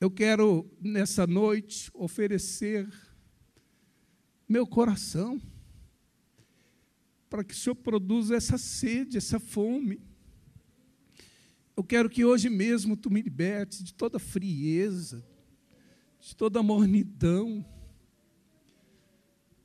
Eu 0.00 0.10
quero, 0.10 0.70
nessa 0.80 1.26
noite, 1.26 1.90
oferecer 1.94 2.88
meu 4.48 4.66
coração 4.66 5.40
para 7.34 7.42
que 7.42 7.52
o 7.52 7.56
Senhor 7.56 7.74
produza 7.74 8.36
essa 8.36 8.56
sede, 8.56 9.18
essa 9.18 9.40
fome. 9.40 10.00
Eu 11.76 11.82
quero 11.82 12.08
que 12.08 12.24
hoje 12.24 12.48
mesmo 12.48 12.96
tu 12.96 13.10
me 13.10 13.20
libertes 13.20 13.82
de 13.82 13.92
toda 13.92 14.20
frieza, 14.20 15.26
de 16.20 16.36
toda 16.36 16.62
mornidão, 16.62 17.66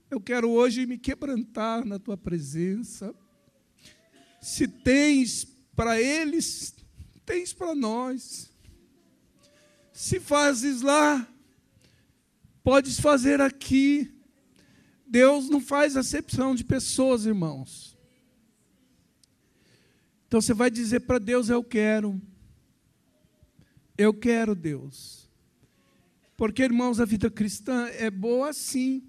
eu 0.10 0.20
quero 0.20 0.50
hoje 0.50 0.88
me 0.88 0.98
quebrantar 0.98 1.86
na 1.86 2.00
tua 2.00 2.18
presença. 2.18 3.14
Se 4.42 4.68
tens 4.68 5.46
para 5.76 6.02
eles, 6.02 6.74
tens 7.24 7.54
para 7.54 7.76
nós. 7.76 8.52
Se 9.94 10.20
fazes 10.20 10.82
lá, 10.82 11.32
podes 12.64 13.00
fazer 13.00 13.40
aqui. 13.40 14.12
Deus 15.10 15.50
não 15.50 15.60
faz 15.60 15.98
acepção 15.98 16.54
de 16.54 16.64
pessoas, 16.64 17.26
irmãos. 17.26 17.98
Então 20.28 20.40
você 20.40 20.54
vai 20.54 20.70
dizer 20.70 21.00
para 21.00 21.18
Deus: 21.18 21.50
Eu 21.50 21.64
quero. 21.64 22.22
Eu 23.98 24.14
quero, 24.14 24.54
Deus. 24.54 25.28
Porque, 26.38 26.64
irmãos, 26.64 27.00
a 27.00 27.06
vida 27.06 27.30
cristã 27.30 27.88
é 27.88 28.12
boa 28.12 28.54
sim. 28.54 29.04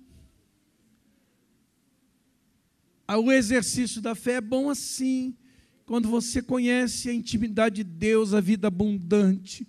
Ah, 3.06 3.18
o 3.18 3.30
exercício 3.30 4.00
da 4.00 4.14
fé 4.14 4.34
é 4.34 4.40
bom 4.40 4.70
assim, 4.70 5.36
quando 5.84 6.08
você 6.08 6.40
conhece 6.40 7.10
a 7.10 7.12
intimidade 7.12 7.76
de 7.76 7.84
Deus, 7.84 8.32
a 8.32 8.40
vida 8.40 8.68
abundante 8.68 9.68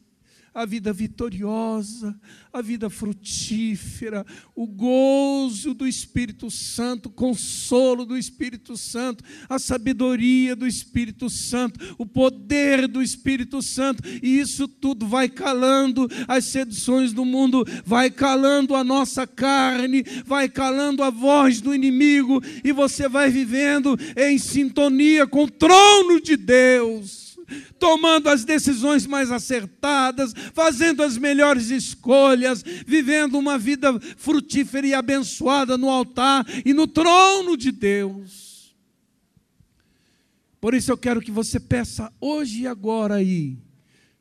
a 0.54 0.66
vida 0.66 0.92
vitoriosa, 0.92 2.20
a 2.52 2.62
vida 2.62 2.90
frutífera, 2.90 4.26
o 4.54 4.68
gozo 4.68 5.74
do 5.74 5.88
Espírito 5.88 6.52
Santo, 6.52 7.08
o 7.08 7.12
consolo 7.12 8.06
do 8.06 8.18
Espírito 8.18 8.76
Santo, 8.76 9.24
a 9.48 9.58
sabedoria 9.58 10.54
do 10.54 10.68
Espírito 10.68 11.30
Santo, 11.30 11.96
o 11.98 12.06
poder 12.06 12.88
do 12.90 13.02
Espírito 13.02 13.62
Santo, 13.62 14.04
e 14.22 14.40
isso 14.40 14.68
tudo 14.68 15.08
vai 15.08 15.30
calando 15.30 16.10
as 16.28 16.46
seduções 16.46 17.14
do 17.14 17.24
mundo, 17.24 17.66
vai 17.86 18.12
calando 18.12 18.76
a 18.76 18.84
nossa 18.84 19.26
carne, 19.26 20.04
vai 20.26 20.50
calando 20.50 21.02
a 21.02 21.10
voz 21.10 21.62
do 21.62 21.74
inimigo, 21.74 22.42
e 22.62 22.74
você 22.74 23.08
vai 23.08 23.30
vivendo 23.30 23.98
em 24.18 24.38
sintonia 24.38 25.26
com 25.26 25.46
o 25.46 25.50
trono 25.50 26.20
de 26.20 26.36
Deus 26.36 27.31
tomando 27.80 28.30
as 28.30 28.44
decisões 28.44 29.06
mais 29.06 29.32
acertadas, 29.32 30.34
fazendo 30.54 31.04
as 31.04 31.18
melhores 31.18 31.70
escolhas, 31.70 32.64
vivendo 32.86 33.38
uma 33.38 33.58
vida 33.58 34.00
frutífera 34.18 34.88
e 34.88 34.94
abençoada 34.94 35.78
no 35.78 35.90
altar 35.90 36.46
e 36.66 36.74
no 36.74 36.88
trono 36.88 37.56
de 37.58 37.72
Deus. 37.72 38.76
Por 40.60 40.76
isso 40.76 40.92
eu 40.92 40.98
quero 40.98 41.22
que 41.22 41.32
você 41.32 41.60
peça 41.60 42.14
hoje 42.22 42.62
e 42.62 42.68
agora 42.68 43.16
aí, 43.16 43.58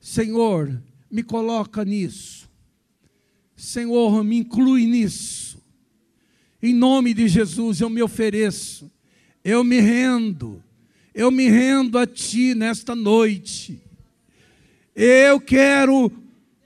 Senhor, 0.01 0.83
me 1.11 1.23
coloca 1.23 1.85
nisso. 1.85 2.49
Senhor, 3.55 4.25
me 4.25 4.39
inclui 4.39 4.87
nisso. 4.87 5.63
Em 6.63 6.75
nome 6.75 7.13
de 7.13 7.29
Jesus 7.29 7.81
eu 7.81 7.91
me 7.91 8.03
ofereço. 8.03 8.91
Eu 9.45 9.63
me 9.63 9.81
rendo 9.81 10.63
eu 11.15 11.31
me 11.31 11.49
rendo 11.49 11.99
a 11.99 12.07
Ti 12.07 12.55
nesta 12.55 12.95
noite. 12.95 13.81
Eu 14.95 15.41
quero 15.41 16.13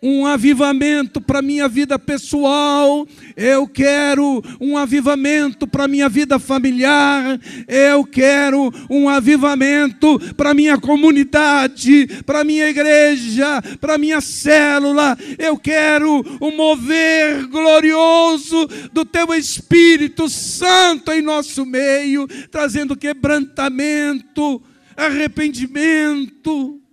um 0.04 0.26
avivamento 0.26 1.18
para 1.18 1.40
minha 1.40 1.66
vida 1.66 1.98
pessoal, 1.98 3.08
eu 3.34 3.66
quero 3.66 4.42
um 4.60 4.76
avivamento 4.76 5.66
para 5.66 5.88
minha 5.88 6.10
vida 6.10 6.38
familiar, 6.38 7.40
eu 7.66 8.04
quero 8.04 8.70
um 8.90 9.08
avivamento 9.08 10.20
para 10.34 10.52
minha 10.52 10.76
comunidade, 10.76 12.06
para 12.26 12.44
minha 12.44 12.68
igreja, 12.68 13.62
para 13.80 13.96
minha 13.96 14.20
célula. 14.20 15.16
Eu 15.38 15.56
quero 15.56 16.22
um 16.38 16.54
mover 16.54 17.46
glorioso 17.46 18.68
do 18.92 19.06
teu 19.06 19.32
Espírito 19.32 20.28
Santo 20.28 21.12
em 21.12 21.22
nosso 21.22 21.64
meio, 21.64 22.28
trazendo 22.50 22.94
quebrantamento, 22.94 24.62
arrependimento 24.94 26.84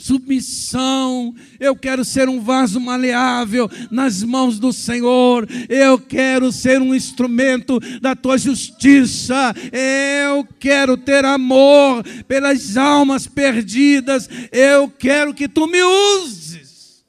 submissão. 0.00 1.34
Eu 1.58 1.76
quero 1.76 2.04
ser 2.04 2.28
um 2.28 2.40
vaso 2.40 2.80
maleável 2.80 3.70
nas 3.90 4.22
mãos 4.22 4.58
do 4.58 4.72
Senhor. 4.72 5.46
Eu 5.68 5.98
quero 5.98 6.50
ser 6.50 6.80
um 6.80 6.94
instrumento 6.94 7.78
da 8.00 8.16
tua 8.16 8.38
justiça. 8.38 9.54
Eu 9.72 10.44
quero 10.58 10.96
ter 10.96 11.24
amor 11.24 12.02
pelas 12.26 12.76
almas 12.76 13.26
perdidas. 13.26 14.28
Eu 14.50 14.88
quero 14.88 15.34
que 15.34 15.48
tu 15.48 15.66
me 15.66 15.82
uses. 15.82 17.04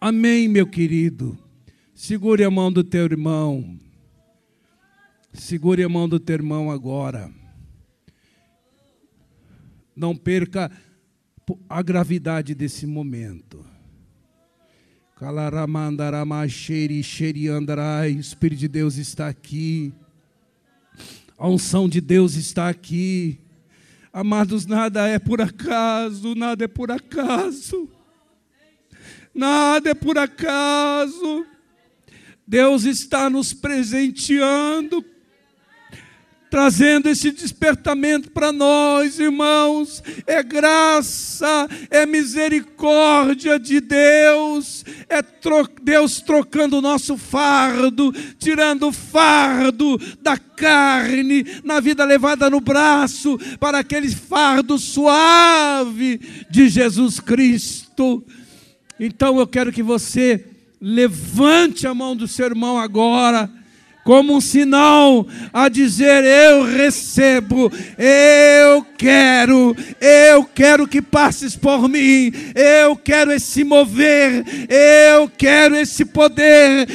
Amém, 0.00 0.48
meu 0.48 0.66
querido. 0.66 1.36
Segure 1.94 2.44
a 2.44 2.50
mão 2.50 2.70
do 2.70 2.84
teu 2.84 3.04
irmão. 3.04 3.78
Segure 5.32 5.82
a 5.82 5.88
mão 5.88 6.08
do 6.08 6.20
teu 6.20 6.34
irmão 6.34 6.70
agora. 6.70 7.32
Não 9.94 10.16
perca 10.16 10.70
a 11.68 11.82
gravidade 11.82 12.54
desse 12.54 12.86
momento. 12.86 13.64
O 15.20 15.24
Espírito 18.20 18.58
de 18.58 18.68
Deus 18.68 18.96
está 18.96 19.28
aqui. 19.28 19.92
A 21.38 21.48
unção 21.48 21.88
de 21.88 22.00
Deus 22.00 22.34
está 22.34 22.68
aqui. 22.68 23.38
Amados, 24.12 24.66
nada 24.66 25.08
é 25.08 25.18
por 25.18 25.40
acaso, 25.40 26.34
nada 26.34 26.64
é 26.64 26.68
por 26.68 26.90
acaso. 26.90 27.88
Nada 29.34 29.90
é 29.90 29.94
por 29.94 30.16
acaso. 30.16 31.46
Deus 32.46 32.84
está 32.84 33.28
nos 33.28 33.52
presenteando 33.52 35.04
trazendo 36.54 37.08
esse 37.08 37.32
despertamento 37.32 38.30
para 38.30 38.52
nós, 38.52 39.18
irmãos. 39.18 40.00
É 40.24 40.40
graça, 40.40 41.66
é 41.90 42.06
misericórdia 42.06 43.58
de 43.58 43.80
Deus, 43.80 44.84
é 45.08 45.20
tro 45.20 45.68
Deus 45.82 46.20
trocando 46.20 46.78
o 46.78 46.80
nosso 46.80 47.16
fardo, 47.16 48.14
tirando 48.38 48.86
o 48.86 48.92
fardo 48.92 50.00
da 50.22 50.38
carne, 50.38 51.44
na 51.64 51.80
vida 51.80 52.04
levada 52.04 52.48
no 52.48 52.60
braço, 52.60 53.36
para 53.58 53.80
aquele 53.80 54.08
fardo 54.08 54.78
suave 54.78 56.20
de 56.48 56.68
Jesus 56.68 57.18
Cristo. 57.18 58.24
Então 59.00 59.40
eu 59.40 59.46
quero 59.48 59.72
que 59.72 59.82
você 59.82 60.46
levante 60.80 61.84
a 61.84 61.92
mão 61.92 62.14
do 62.14 62.28
seu 62.28 62.46
irmão 62.46 62.78
agora 62.78 63.50
como 64.04 64.36
um 64.36 64.40
sinal 64.40 65.26
a 65.52 65.68
dizer: 65.68 66.22
Eu 66.22 66.62
recebo, 66.62 67.72
eu 67.98 68.86
quero, 68.98 69.74
eu 70.00 70.44
quero 70.44 70.86
que 70.86 71.00
passes 71.00 71.56
por 71.56 71.88
mim, 71.88 72.30
eu 72.54 72.94
quero 72.96 73.32
esse 73.32 73.64
mover, 73.64 74.44
eu 74.68 75.28
quero 75.36 75.74
esse 75.74 76.04
poder, 76.04 76.86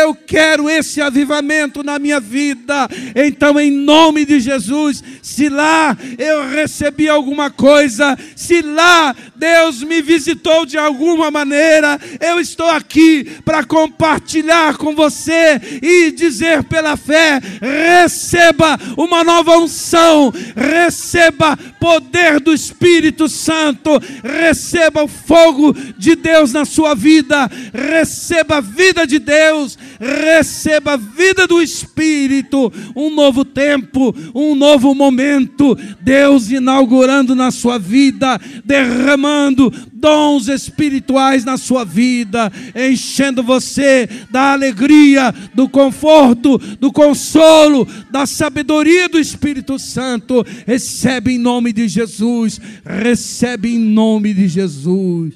eu 0.00 0.14
quero 0.14 0.70
esse 0.70 1.02
avivamento 1.02 1.84
na 1.84 1.98
minha 1.98 2.18
vida. 2.18 2.88
Então, 3.14 3.60
em 3.60 3.70
nome 3.70 4.24
de 4.24 4.40
Jesus, 4.40 5.04
se 5.22 5.50
lá 5.50 5.96
eu 6.16 6.48
recebi 6.48 7.08
alguma 7.08 7.50
coisa, 7.50 8.16
se 8.34 8.62
lá 8.62 9.14
Deus 9.36 9.82
me 9.82 10.00
visitou 10.00 10.64
de 10.64 10.78
alguma 10.78 11.30
maneira, 11.30 12.00
eu 12.20 12.40
estou 12.40 12.70
aqui 12.70 13.24
para 13.44 13.64
compartilhar 13.64 14.78
com 14.78 14.94
você 14.94 15.60
e 15.82 16.10
dizer 16.12 16.37
dizer 16.38 16.62
pela 16.64 16.96
fé: 16.96 17.40
receba 17.60 18.78
uma 18.96 19.24
nova 19.24 19.58
unção, 19.58 20.32
receba 20.54 21.56
poder 21.80 22.38
do 22.38 22.54
Espírito 22.54 23.28
Santo, 23.28 23.90
receba 24.22 25.02
o 25.02 25.08
fogo 25.08 25.74
de 25.96 26.14
Deus 26.14 26.52
na 26.52 26.64
sua 26.64 26.94
vida, 26.94 27.50
receba 27.72 28.58
a 28.58 28.60
vida 28.60 29.06
de 29.06 29.18
Deus, 29.18 29.76
receba 29.98 30.92
a 30.92 30.96
vida 30.96 31.46
do 31.46 31.60
Espírito, 31.60 32.72
um 32.94 33.10
novo 33.10 33.44
tempo, 33.44 34.14
um 34.34 34.54
novo 34.54 34.94
momento, 34.94 35.76
Deus 36.00 36.50
inaugurando 36.50 37.34
na 37.34 37.50
sua 37.50 37.78
vida, 37.78 38.40
derramando 38.64 39.72
dons 39.92 40.46
espirituais 40.46 41.44
na 41.44 41.56
sua 41.56 41.84
vida, 41.84 42.52
enchendo 42.74 43.42
você 43.42 44.08
da 44.30 44.52
alegria, 44.52 45.34
do 45.54 45.68
conforto, 45.68 46.27
do 46.34 46.92
consolo, 46.92 47.86
da 48.10 48.26
sabedoria 48.26 49.08
do 49.08 49.18
Espírito 49.18 49.78
Santo. 49.78 50.44
Recebe 50.66 51.32
em 51.32 51.38
nome 51.38 51.72
de 51.72 51.88
Jesus, 51.88 52.60
recebe 52.84 53.74
em 53.74 53.78
nome 53.78 54.34
de 54.34 54.48
Jesus. 54.48 55.34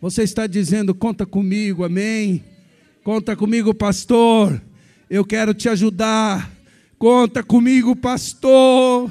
Você 0.00 0.22
está 0.22 0.46
dizendo, 0.46 0.94
conta 0.94 1.24
comigo, 1.24 1.84
amém? 1.84 2.44
Conta 3.02 3.34
comigo, 3.34 3.74
pastor. 3.74 4.60
Eu 5.08 5.24
quero 5.24 5.54
te 5.54 5.68
ajudar. 5.68 6.50
Conta 6.98 7.42
comigo, 7.42 7.94
pastor. 7.94 9.10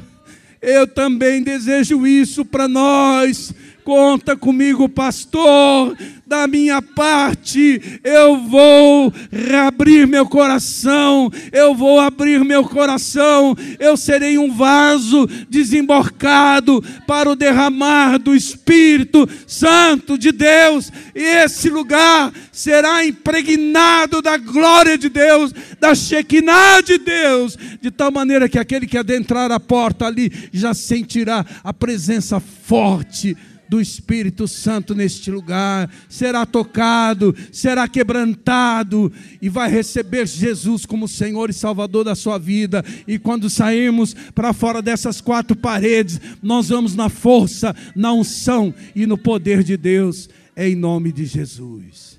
Eu 0.62 0.88
também 0.88 1.44
desejo 1.44 2.08
isso 2.08 2.46
para 2.46 2.68
nós. 2.68 3.54
Conta 3.84 4.38
comigo, 4.38 4.88
pastor. 4.88 5.98
Da 6.26 6.48
minha 6.48 6.82
parte, 6.82 8.00
eu 8.04 8.38
vou 8.38 9.14
reabrir 9.30 10.08
meu 10.08 10.26
coração, 10.26 11.30
eu 11.52 11.76
vou 11.76 12.00
abrir 12.00 12.44
meu 12.44 12.64
coração, 12.64 13.56
eu 13.78 13.96
serei 13.96 14.38
um 14.40 14.52
vaso 14.52 15.28
desemborcado 15.50 16.84
para 17.06 17.30
o 17.30 17.36
derramar 17.36 18.18
do 18.18 18.34
Espírito 18.34 19.30
Santo 19.46 20.18
de 20.18 20.32
Deus, 20.32 20.92
e 21.14 21.22
esse 21.22 21.70
lugar 21.70 22.32
será 22.52 23.06
impregnado 23.06 24.22
da 24.22 24.38
glória 24.38 24.98
de 24.98 25.10
Deus, 25.10 25.54
da 25.80 25.94
Shekinah 25.94 26.82
de 26.82 26.98
Deus, 26.98 27.58
de 27.80 27.92
tal 27.92 28.12
maneira 28.12 28.50
que 28.50 28.58
aquele 28.58 28.88
que 28.88 28.98
adentrar 28.98 29.52
a 29.52 29.60
porta 29.60 30.08
ali 30.08 30.32
já 30.52 30.74
sentirá 30.74 31.46
a 31.64 31.74
presença 31.74 32.40
forte 32.40 33.38
do 33.68 33.82
Espírito 33.82 34.48
Santo 34.48 34.94
neste 34.94 35.32
lugar, 35.32 35.90
será 36.08 36.46
tocado, 36.46 37.36
será 37.52 37.88
quebrantado 37.88 39.12
e 39.42 39.50
vai 39.50 39.70
receber 39.70 40.28
Jesus 40.28 40.86
como 40.86 41.08
Senhor 41.08 41.50
e 41.50 41.54
Salvador 41.54 42.04
da 42.04 42.16
sua 42.16 42.38
vida. 42.38 42.84
E 43.08 43.18
quando 43.18 43.50
sairmos 43.50 44.14
para 44.36 44.54
fora 44.54 44.82
dessas 44.82 45.22
quatro 45.22 45.56
paredes, 45.56 46.20
nós 46.42 46.70
vamos 46.70 46.96
na 46.96 47.10
força, 47.10 47.76
na 47.96 48.14
unção 48.14 48.74
e 48.96 49.06
no 49.06 49.18
poder 49.18 49.64
de 49.64 49.78
Deus, 49.78 50.30
em 50.56 50.76
nome 50.76 51.12
de 51.12 51.26
Jesus. 51.26 52.13